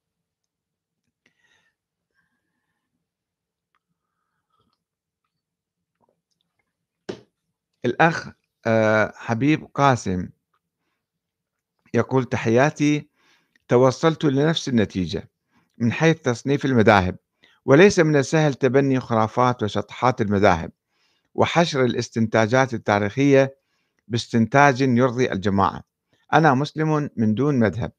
الأخ 7.85 8.29
آه، 8.67 9.13
حبيب 9.17 9.65
قاسم 9.75 10.29
يقول 11.95 12.25
تحياتي 12.25 13.09
توصلت 13.69 14.25
لنفس 14.25 14.69
النتيجة 14.69 15.31
من 15.79 15.93
حيث 15.93 16.21
تصنيف 16.21 16.65
المذاهب. 16.65 17.17
وليس 17.67 17.99
من 17.99 18.17
السهل 18.17 18.55
تبني 18.55 19.01
خرافات 19.01 19.63
وشطحات 19.63 20.21
المذاهب 20.21 20.71
وحشر 21.35 21.85
الاستنتاجات 21.85 22.75
التاريخية 22.75 23.57
باستنتاج 24.09 24.81
يرضي 24.81 25.33
الجماعة. 25.33 25.83
أنا 26.33 26.55
مسلم 26.55 27.11
من 27.17 27.35
دون 27.35 27.59
مذهب 27.59 27.93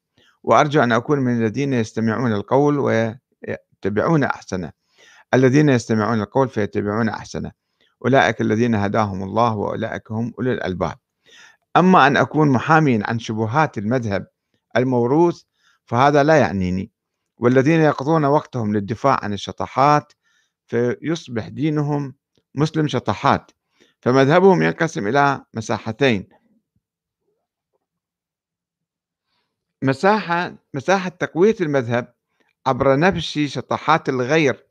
وأرجو 0.44 0.84
أن 0.84 0.92
أكون 0.92 1.20
من 1.20 1.42
الذين 1.42 1.74
يستمعون 1.74 2.34
القول 2.34 2.80
ويتبعون 2.80 4.24
أحسنه. 4.24 4.72
الذين 5.34 5.70
يستمعون 5.70 6.22
القول 6.22 6.50
فيتبعون 6.50 7.10
أحسنه. 7.10 7.52
أولئك 8.06 8.42
الذين 8.42 8.76
هداهم 8.76 9.24
الله 9.24 9.56
وأولئك 9.56 10.12
هم 10.12 10.34
أولي 10.40 10.54
الألباب. 10.54 10.96
أما 11.78 12.08
أن 12.08 12.18
أكون 12.18 12.50
محاميا 12.50 13.04
عن 13.04 13.20
شبهات 13.20 13.78
المذهب 13.78 14.28
الموروث 14.78 15.42
فهذا 15.86 16.24
لا 16.24 16.40
يعنيني. 16.40 16.93
والذين 17.44 17.82
يقضون 17.82 18.26
وقتهم 18.26 18.74
للدفاع 18.74 19.20
عن 19.24 19.34
الشطحات 19.34 20.14
فيصبح 20.68 21.48
دينهم 21.48 22.16
مسلم 22.56 22.88
شطحات 22.88 23.52
فمذهبهم 24.02 24.62
ينقسم 24.62 25.08
إلى 25.08 25.46
مساحتين. 25.54 26.30
مساحة 29.82 30.56
مساحة 30.74 31.10
تقوية 31.10 31.56
المذهب 31.62 32.14
عبر 32.68 32.96
نبش 32.96 33.40
شطحات 33.46 34.10
الغير 34.10 34.68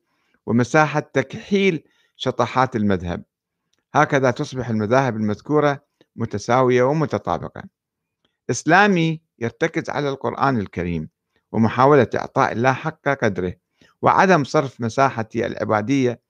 ومساحة 0.46 1.00
تكحيل 1.00 1.85
شطحات 2.16 2.76
المذهب. 2.76 3.24
هكذا 3.94 4.30
تصبح 4.30 4.68
المذاهب 4.68 5.16
المذكورة 5.16 5.85
متساوية 6.16 6.82
ومتطابقة. 6.82 7.62
إسلامي 8.50 9.20
يرتكز 9.38 9.90
على 9.90 10.08
القرآن 10.08 10.58
الكريم. 10.58 11.08
ومحاولة 11.53 12.07
إعطاء 12.15 12.53
الله 12.53 12.73
حق 12.73 13.09
قدره 13.09 13.55
وعدم 14.03 14.45
صرف 14.45 14.81
مساحة 14.81 15.29
العبادية 15.37 16.21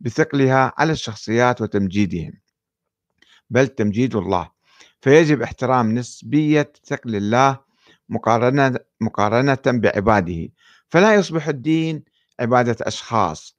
بثقلها 0.00 0.72
على 0.78 0.92
الشخصيات 0.92 1.60
وتمجيدهم. 1.60 2.32
بل 3.50 3.68
تمجيد 3.68 4.16
الله 4.16 4.50
فيجب 5.00 5.42
احترام 5.42 5.94
نسبية 5.94 6.72
ثقل 6.86 7.16
الله 7.16 7.58
مقارنة 8.08 8.78
مقارنة 9.00 9.58
بعباده. 9.66 10.48
فلا 10.88 11.14
يصبح 11.14 11.48
الدين 11.48 12.04
عبادة 12.40 12.76
أشخاص 12.82 13.56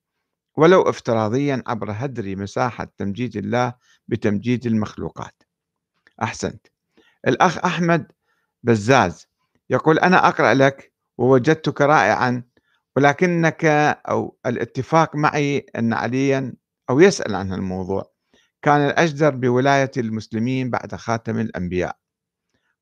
ولو 0.57 0.81
افتراضيا 0.81 1.63
عبر 1.67 1.91
هدر 1.91 2.35
مساحة 2.35 2.87
تمجيد 2.97 3.37
الله 3.37 3.73
بتمجيد 4.07 4.65
المخلوقات. 4.65 5.43
أحسنت. 6.23 6.67
الأخ 7.27 7.57
أحمد 7.57 8.11
بزاز 8.63 9.27
يقول 9.69 9.99
أنا 9.99 10.27
أقرأ 10.27 10.53
لك 10.53 10.90
ووجدتك 11.21 11.81
رائعا 11.81 12.43
ولكنك 12.95 13.65
أو 14.09 14.37
الاتفاق 14.45 15.15
معي 15.15 15.65
أن 15.75 15.93
عليا 15.93 16.53
أو 16.89 16.99
يسأل 16.99 17.35
عن 17.35 17.53
الموضوع 17.53 18.11
كان 18.61 18.81
الأجدر 18.81 19.35
بولاية 19.35 19.91
المسلمين 19.97 20.69
بعد 20.69 20.95
خاتم 20.95 21.39
الأنبياء. 21.39 21.97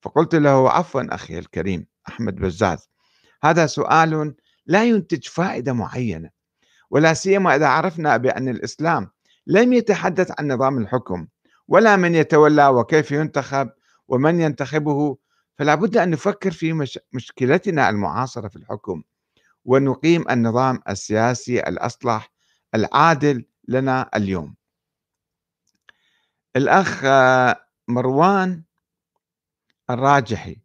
فقلت 0.01 0.35
له 0.35 0.71
عفوا 0.71 1.15
أخي 1.15 1.39
الكريم 1.39 1.87
أحمد 2.07 2.35
بزاز 2.35 2.89
هذا 3.43 3.65
سؤال 3.65 4.35
لا 4.65 4.85
ينتج 4.85 5.27
فائدة 5.27 5.73
معينة 5.73 6.29
ولا 6.89 7.13
سيما 7.13 7.55
إذا 7.55 7.67
عرفنا 7.67 8.17
بأن 8.17 8.49
الإسلام 8.49 9.09
لم 9.47 9.73
يتحدث 9.73 10.31
عن 10.39 10.47
نظام 10.51 10.77
الحكم 10.77 11.27
ولا 11.67 11.95
من 11.95 12.15
يتولى 12.15 12.67
وكيف 12.67 13.11
ينتخب 13.11 13.69
ومن 14.07 14.41
ينتخبه 14.41 15.17
فلا 15.59 15.75
بد 15.75 15.97
أن 15.97 16.09
نفكر 16.09 16.51
في 16.51 16.73
مش 16.73 16.99
مشكلتنا 17.13 17.89
المعاصرة 17.89 18.47
في 18.47 18.55
الحكم 18.55 19.03
ونقيم 19.65 20.29
النظام 20.29 20.79
السياسي 20.89 21.59
الأصلح 21.59 22.31
العادل 22.75 23.45
لنا 23.67 24.09
اليوم. 24.15 24.55
الأخ 26.55 27.03
مروان 27.87 28.63
الراجحي 29.89 30.57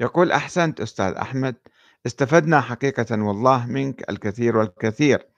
يقول 0.00 0.32
أحسنت 0.32 0.80
أستاذ 0.80 1.12
أحمد 1.12 1.56
استفدنا 2.06 2.60
حقيقة 2.60 3.22
والله 3.22 3.66
منك 3.66 4.10
الكثير 4.10 4.56
والكثير. 4.56 5.28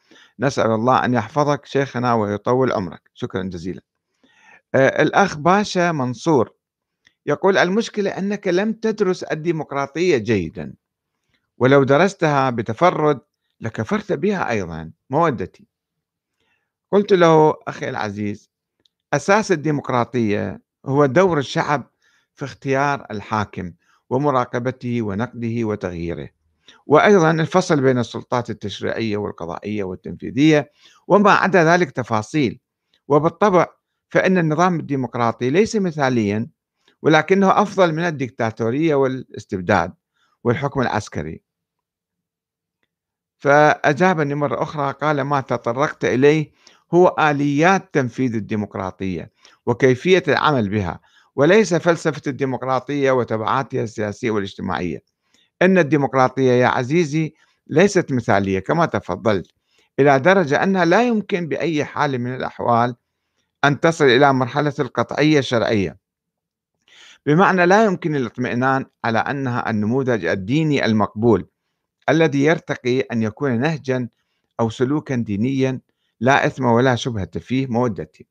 نسأل 0.41 0.71
الله 0.71 1.05
أن 1.05 1.15
يحفظك 1.15 1.67
شيخنا 1.67 2.15
ويطول 2.15 2.73
عمرك. 2.73 3.11
شكرا 3.15 3.43
جزيلا. 3.43 3.83
آه، 4.75 5.03
الأخ 5.03 5.37
باشا 5.37 5.93
منصور 5.93 6.58
يقول 7.29 7.59
المشكلة 7.59 8.11
أنك 8.11 8.49
لم 8.49 8.73
تدرس 8.73 9.23
الديمقراطية 9.23 10.17
جيدا 10.19 10.75
ولو 11.59 11.85
درستها 11.85 12.51
بتفرد 12.51 13.21
لكفرت 13.61 14.13
بها 14.13 14.51
أيضا 14.51 14.93
مودتي. 15.11 15.67
قلت 16.93 17.13
له 17.13 17.55
أخي 17.69 17.89
العزيز 17.89 18.51
أساس 19.13 19.53
الديمقراطية 19.53 20.61
هو 20.87 21.07
دور 21.07 21.39
الشعب 21.39 21.91
في 22.35 22.45
اختيار 22.45 23.07
الحاكم 23.11 23.73
ومراقبته 24.11 25.03
ونقده 25.03 25.65
وتغييره 25.65 26.29
وأيضا 26.87 27.31
الفصل 27.31 27.81
بين 27.81 27.99
السلطات 27.99 28.51
التشريعية 28.51 29.17
والقضائية 29.17 29.85
والتنفيذية 29.85 30.73
وما 31.09 31.31
عدا 31.31 31.65
ذلك 31.65 31.91
تفاصيل. 31.91 32.61
وبالطبع 33.09 33.67
فإن 34.09 34.39
النظام 34.39 34.81
الديمقراطي 34.81 35.51
ليس 35.51 35.77
مثاليا 35.77 36.49
ولكنه 37.03 37.63
أفضل 37.63 37.93
من 37.93 38.05
الدكتاتورية 38.05 38.95
والاستبداد 38.95 39.93
والحكم 40.45 40.81
العسكري. 40.81 41.43
فأجابني 43.39 44.35
مرة 44.35 44.63
أخرى 44.63 44.93
قال 44.93 45.21
ما 45.23 45.41
تطرقت 45.41 46.05
إليه 46.05 46.53
هو 46.95 47.17
آليات 47.19 47.95
تنفيذ 47.95 48.35
الديمقراطية 48.35 49.31
وكيفية 49.67 50.23
العمل 50.29 50.69
بها 50.69 51.01
وليس 51.37 51.75
فلسفة 51.75 52.23
الديمقراطية 52.27 53.11
وتبعاتها 53.11 53.83
السياسية 53.83 54.31
والاجتماعية. 54.31 55.03
إن 55.63 55.79
الديمقراطية 55.79 56.53
يا 56.53 56.67
عزيزي 56.67 57.35
ليست 57.67 58.13
مثالية 58.13 58.59
كما 58.59 58.87
تفضلت 58.87 59.51
إلى 60.01 60.19
درجة 60.19 60.63
أنها 60.63 60.85
لا 60.85 61.03
يمكن 61.09 61.49
بأي 61.49 61.85
حال 61.85 62.19
من 62.19 62.35
الأحوال 62.35 62.97
أن 63.65 63.81
تصل 63.81 64.05
إلى 64.05 64.33
مرحلة 64.33 64.75
القطعية 64.81 65.39
الشرعية. 65.39 65.97
بمعنى 67.27 67.67
لا 67.67 67.85
يمكن 67.85 68.17
الاطمئنان 68.17 68.87
على 69.05 69.19
أنها 69.19 69.71
النموذج 69.71 70.25
الديني 70.25 70.85
المقبول 70.85 71.49
الذي 72.09 72.45
يرتقي 72.45 73.01
أن 73.01 73.23
يكون 73.23 73.61
نهجا 73.61 74.09
أو 74.61 74.71
سلوكا 74.71 75.15
دينيا 75.15 75.81
لا 76.21 76.47
إثم 76.47 76.65
ولا 76.65 76.95
شبهة 76.95 77.31
فيه 77.39 77.67
مودتي. 77.67 78.27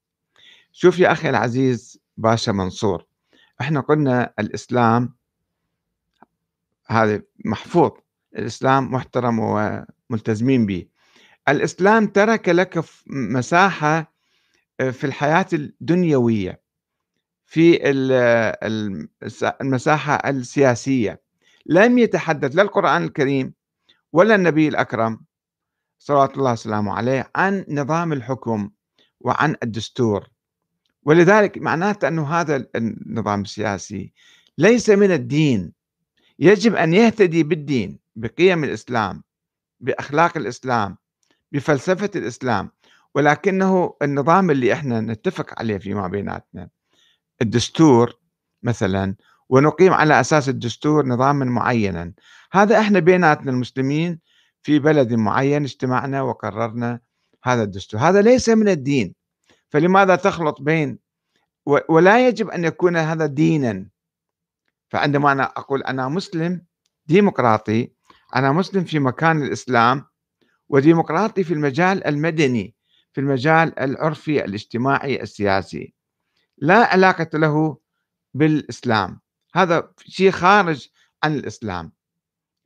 شوف 0.71 0.99
يا 0.99 1.11
أخي 1.11 1.29
العزيز 1.29 1.99
باشا 2.17 2.51
منصور 2.51 3.05
إحنا 3.61 3.79
قلنا 3.79 4.33
الإسلام 4.39 5.15
هذا 6.88 7.21
محفوظ 7.45 7.91
الإسلام 8.35 8.91
محترم 8.93 9.39
وملتزمين 9.39 10.65
به. 10.65 10.85
الإسلام 11.49 12.07
ترك 12.07 12.49
لك 12.49 12.83
مساحة 13.07 14.13
آه، 14.79 14.89
في 14.89 15.03
الحياة 15.03 15.45
الدنيوية. 15.53 16.61
في 17.49 17.79
المساحة 19.61 20.15
السياسية. 20.29 21.21
لم 21.65 21.97
يتحدث 21.97 22.55
لا 22.55 22.61
القرآن 22.61 23.03
الكريم 23.03 23.53
ولا 24.13 24.35
النبي 24.35 24.67
الأكرم 24.67 25.25
صلوات 25.99 26.37
الله 26.37 26.51
وسلامه 26.51 26.93
عليه 26.93 27.31
عن 27.35 27.65
نظام 27.69 28.13
الحكم 28.13 28.69
وعن 29.19 29.55
الدستور. 29.63 30.27
ولذلك 31.03 31.57
معناته 31.57 32.07
أنه 32.07 32.27
هذا 32.33 32.67
النظام 32.75 33.41
السياسي 33.41 34.13
ليس 34.57 34.89
من 34.89 35.11
الدين. 35.11 35.73
يجب 36.39 36.75
أن 36.75 36.93
يهتدي 36.93 37.43
بالدين 37.43 37.99
بقيم 38.15 38.63
الإسلام 38.63 39.23
بأخلاق 39.79 40.37
الإسلام 40.37 40.97
بفلسفة 41.51 42.11
الإسلام. 42.15 42.71
ولكنه 43.15 43.95
النظام 44.01 44.51
اللي 44.51 44.73
إحنا 44.73 45.01
نتفق 45.01 45.59
عليه 45.59 45.77
فيما 45.77 46.07
بيناتنا 46.07 46.69
الدستور 47.41 48.13
مثلا 48.63 49.15
ونقيم 49.49 49.93
على 49.93 50.19
أساس 50.19 50.49
الدستور 50.49 51.05
نظاما 51.05 51.45
معينا. 51.45 52.13
هذا 52.51 52.79
إحنا 52.79 52.99
بيناتنا 52.99 53.51
المسلمين 53.51 54.19
في 54.61 54.79
بلد 54.79 55.13
معين 55.13 55.63
اجتمعنا 55.63 56.21
وقررنا 56.21 56.99
هذا 57.43 57.63
الدستور. 57.63 57.99
هذا 57.99 58.21
ليس 58.21 58.49
من 58.49 58.69
الدين. 58.69 59.15
فلماذا 59.69 60.15
تخلط 60.15 60.61
بين 60.61 60.99
ولا 61.89 62.27
يجب 62.27 62.49
أن 62.49 62.65
يكون 62.65 62.97
هذا 62.97 63.25
دينا؟ 63.25 63.89
فعندما 64.89 65.31
أنا 65.31 65.43
أقول 65.43 65.83
أنا 65.83 66.07
مسلم 66.09 66.65
ديمقراطي 67.05 67.91
أنا 68.35 68.51
مسلم 68.51 68.83
في 68.83 68.99
مكان 68.99 69.41
الإسلام 69.43 70.05
وديمقراطي 70.69 71.43
في 71.43 71.53
المجال 71.53 72.07
المدني 72.07 72.75
في 73.13 73.21
المجال 73.21 73.79
العرفي 73.79 74.45
الاجتماعي 74.45 75.21
السياسي. 75.21 75.93
لا 76.58 76.86
علاقة 76.86 77.30
له 77.34 77.78
بالإسلام. 78.34 79.20
هذا 79.55 79.91
شيء 79.99 80.32
خارج 80.32 80.89
عن 81.24 81.36
الإسلام. 81.36 81.91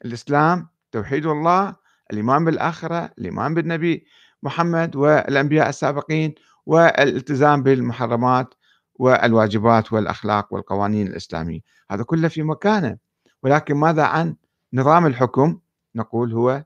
الإسلام 0.06 0.70
توحيد 0.92 1.26
الله 1.26 1.76
الإيمان 2.12 2.46
بالآخرة 2.46 3.12
الإيمان 3.18 3.54
بالنبي 3.54 4.06
محمد 4.44 4.96
والأنبياء 4.96 5.70
السابقين 5.70 6.36
والالتزام 6.66 7.64
بالمحرمات 7.64 8.54
والواجبات 8.96 9.94
والأخلاق 9.94 10.54
والقوانين 10.54 11.08
الإسلامية. 11.08 11.60
هذا 11.92 12.04
كله 12.04 12.28
في 12.28 12.44
مكانه. 12.44 12.98
ولكن 13.44 13.76
ماذا 13.76 14.04
عن 14.04 14.36
نظام 14.74 15.06
الحكم؟ 15.06 15.60
نقول 15.96 16.34
هو 16.34 16.64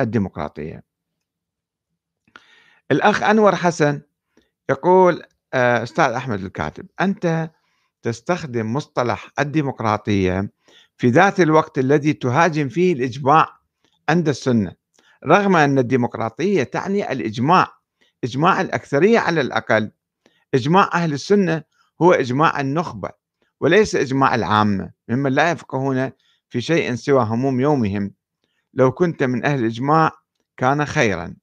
الديمقراطية. 0.00 0.82
الأخ 2.90 3.22
أنور 3.22 3.54
حسن 3.56 4.02
يقول 4.70 5.22
آه، 5.54 5.82
أستاذ 5.82 6.04
أحمد 6.12 6.44
الكاتب 6.44 6.86
أنت 7.00 7.50
تستخدم 8.02 8.72
مصطلح 8.72 9.28
الديمقراطية 9.38 10.50
في 10.96 11.08
ذات 11.08 11.40
الوقت 11.40 11.78
الذي 11.78 12.12
تهاجم 12.12 12.68
فيه 12.68 12.92
الإجماع 12.92 13.48
عند 14.08 14.28
السنة 14.28 14.72
رغم 15.26 15.56
أن 15.56 15.78
الديمقراطية 15.78 16.62
تعني 16.62 17.12
الإجماع 17.12 17.78
إجماع 18.24 18.60
الأكثرية 18.60 19.18
على 19.18 19.40
الأقل. 19.40 19.90
إجماع 20.54 20.90
أهل 20.94 21.12
السنة 21.12 21.62
هو 22.02 22.12
إجماع 22.12 22.60
النخبة 22.60 23.10
وليس 23.60 23.94
إجماع 23.94 24.34
العامة 24.34 24.90
ممن 25.08 25.32
لا 25.32 25.50
يفقهون 25.50 26.10
في 26.48 26.60
شيء 26.60 26.94
سوى 26.94 27.24
هموم 27.24 27.60
يومهم. 27.60 28.12
لو 28.74 28.92
كنت 28.92 29.22
من 29.22 29.44
أهل 29.44 29.58
الإجماع 29.58 30.12
كان 30.56 30.84
خيرا. 30.84 31.34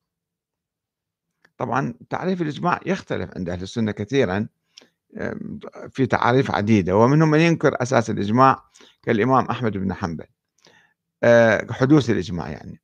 طبعا 1.57 1.93
تعريف 2.09 2.41
الإجماع 2.41 2.79
يختلف 2.85 3.29
عند 3.35 3.49
أهل 3.49 3.61
السنة 3.61 3.91
كثيرا 3.91 4.47
في 5.89 6.05
تعاريف 6.05 6.51
عديدة 6.51 6.97
ومنهم 6.97 7.31
من 7.31 7.39
ينكر 7.39 7.81
أساس 7.81 8.09
الإجماع 8.09 8.63
كالإمام 9.03 9.45
أحمد 9.45 9.77
بن 9.77 9.93
حنبل. 9.93 10.25
آه، 11.23 11.67
حدوث 11.71 12.09
الإجماع 12.09 12.49
يعني. 12.49 12.81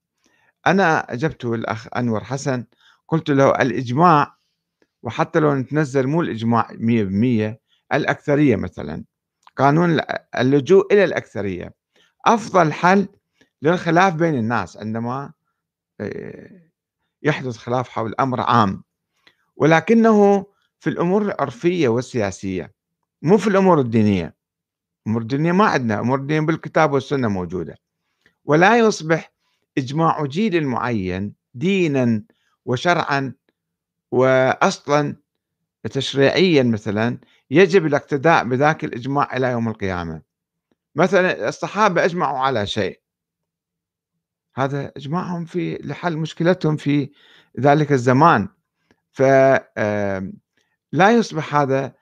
أنا 0.68 1.14
أجبته 1.14 1.54
الأخ 1.54 1.88
أنور 1.98 2.24
حسن 2.24 2.66
قلت 3.08 3.30
له 3.30 3.50
الإجماع 3.50 4.38
وحتى 5.04 5.40
لو 5.40 5.56
نتنزل 5.56 6.08
مو 6.08 6.22
الإجماع 6.22 6.68
100% 6.72 7.60
الأكثرية 7.94 8.56
مثلا 8.56 9.04
قانون 9.58 10.02
اللجوء 10.40 10.94
إلى 10.94 11.04
الأكثرية. 11.04 11.74
أفضل 12.26 12.74
حل 12.74 13.08
للخلاف 13.62 14.14
بين 14.16 14.36
الناس 14.36 14.78
عندما 14.78 15.32
آه، 16.02 16.61
يحدث 17.24 17.58
خلاف 17.58 17.90
حول 17.90 18.16
أمر 18.20 18.42
عام. 18.42 18.84
ولكنه 19.56 20.46
في 20.80 20.90
الأمور 20.90 21.22
العرفية 21.22 21.88
والسياسية 21.88 22.74
مو 23.22 23.38
في 23.38 23.48
الأمور 23.48 23.80
الدينية. 23.80 24.36
الأمور 25.06 25.22
الدينية 25.22 25.52
ما 25.52 25.66
عندنا 25.66 26.00
أمور 26.00 26.20
الدينية 26.20 26.46
بالكتاب 26.46 26.92
والسنة 26.94 27.28
موجودة. 27.28 27.78
ولا 28.46 28.78
يصبح 28.78 29.32
إجماع 29.78 30.26
جيل 30.26 30.68
معين 30.68 31.34
دينا 31.54 32.24
وشرعا 32.66 33.34
وأصلا 34.12 35.16
تشريعيا 35.92 36.64
مثلا 36.64 37.18
يجب 37.52 37.86
الاقتداء 37.86 38.44
بذاك 38.44 38.84
الإجماع 38.84 39.38
إلى 39.38 39.48
يوم 39.52 39.70
القيامة. 39.70 40.22
مثلا 40.96 41.50
الصحابة 41.50 42.06
أجمعوا 42.06 42.40
على 42.40 42.68
شيء. 42.68 43.01
هذا 44.56 44.92
إجماعهم 44.98 45.46
في 45.46 45.76
لحل 45.84 46.18
مشكلتهم 46.18 46.78
في 46.78 47.10
ذلك 47.60 47.92
الزمان. 47.92 48.48
ف 49.12 49.22
لا 50.92 51.12
يصبح 51.12 51.56
هذا 51.56 51.94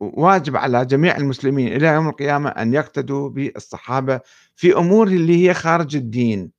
واجب 0.00 0.56
على 0.56 0.84
جميع 0.86 1.16
المسلمين 1.16 1.72
إلى 1.72 1.86
يوم 1.86 2.08
القيامة 2.08 2.50
أن 2.50 2.74
يقتدوا 2.74 3.28
بالصحابة 3.28 4.20
في 4.56 4.76
أمور 4.76 5.06
اللي 5.06 5.48
هي 5.48 5.54
خارج 5.54 5.96
الدين 5.96 6.52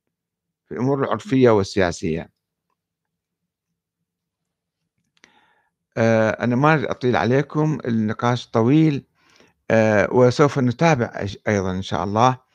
في 0.66 0.74
الأمور 0.74 1.04
العرفية 1.04 1.50
والسياسية. 1.50 2.30
أنا 5.96 6.56
ما 6.56 6.90
أطيل 6.90 7.16
عليكم 7.16 7.78
النقاش 7.84 8.50
طويل 8.50 9.06
وسوف 10.10 10.58
نتابع 10.58 11.26
أيضا 11.48 11.70
إن 11.70 11.82
شاء 11.82 12.04
الله. 12.04 12.51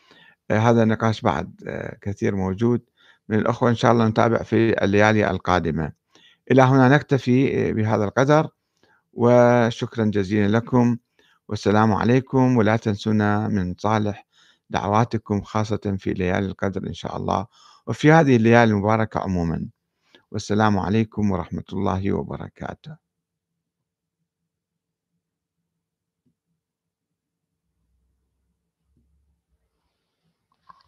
هذا 0.52 0.84
النقاش 0.84 1.22
بعد 1.22 1.62
آآ 1.68 1.98
كثير 2.02 2.36
موجود 2.36 2.82
من 3.30 3.40
الأخوة 3.40 3.70
إن 3.70 3.76
شاء 3.76 3.92
الله 3.92 4.08
نتابع 4.08 4.38
في 4.44 4.84
الليالي 4.84 5.32
القادمة. 5.32 5.92
إلى 6.52 6.62
هنا 6.62 6.90
نكتفي 6.90 7.68
آآ 7.70 7.72
بهذا 7.74 8.04
القدر، 8.06 8.50
وشكرًا 9.14 10.06
جزيلًا 10.06 10.58
لكم، 10.58 10.98
والسلام 11.50 11.94
عليكم، 11.94 12.58
ولا 12.58 12.78
تنسونا 12.78 13.48
من 13.48 13.76
صالح 13.80 14.28
دعواتكم 14.70 15.42
خاصةً 15.42 15.96
في 16.00 16.14
ليالي 16.14 16.48
القدر 16.48 16.88
إن 16.88 16.94
شاء 16.94 17.18
الله، 17.18 17.48
وفي 17.88 18.12
هذه 18.12 18.36
الليالي 18.36 18.72
المباركة 18.72 19.20
عمومًا، 19.20 19.68
والسلام 20.32 20.80
عليكم 20.80 21.32
ورحمة 21.32 21.64
الله 21.74 22.14
وبركاته. 22.14 23.07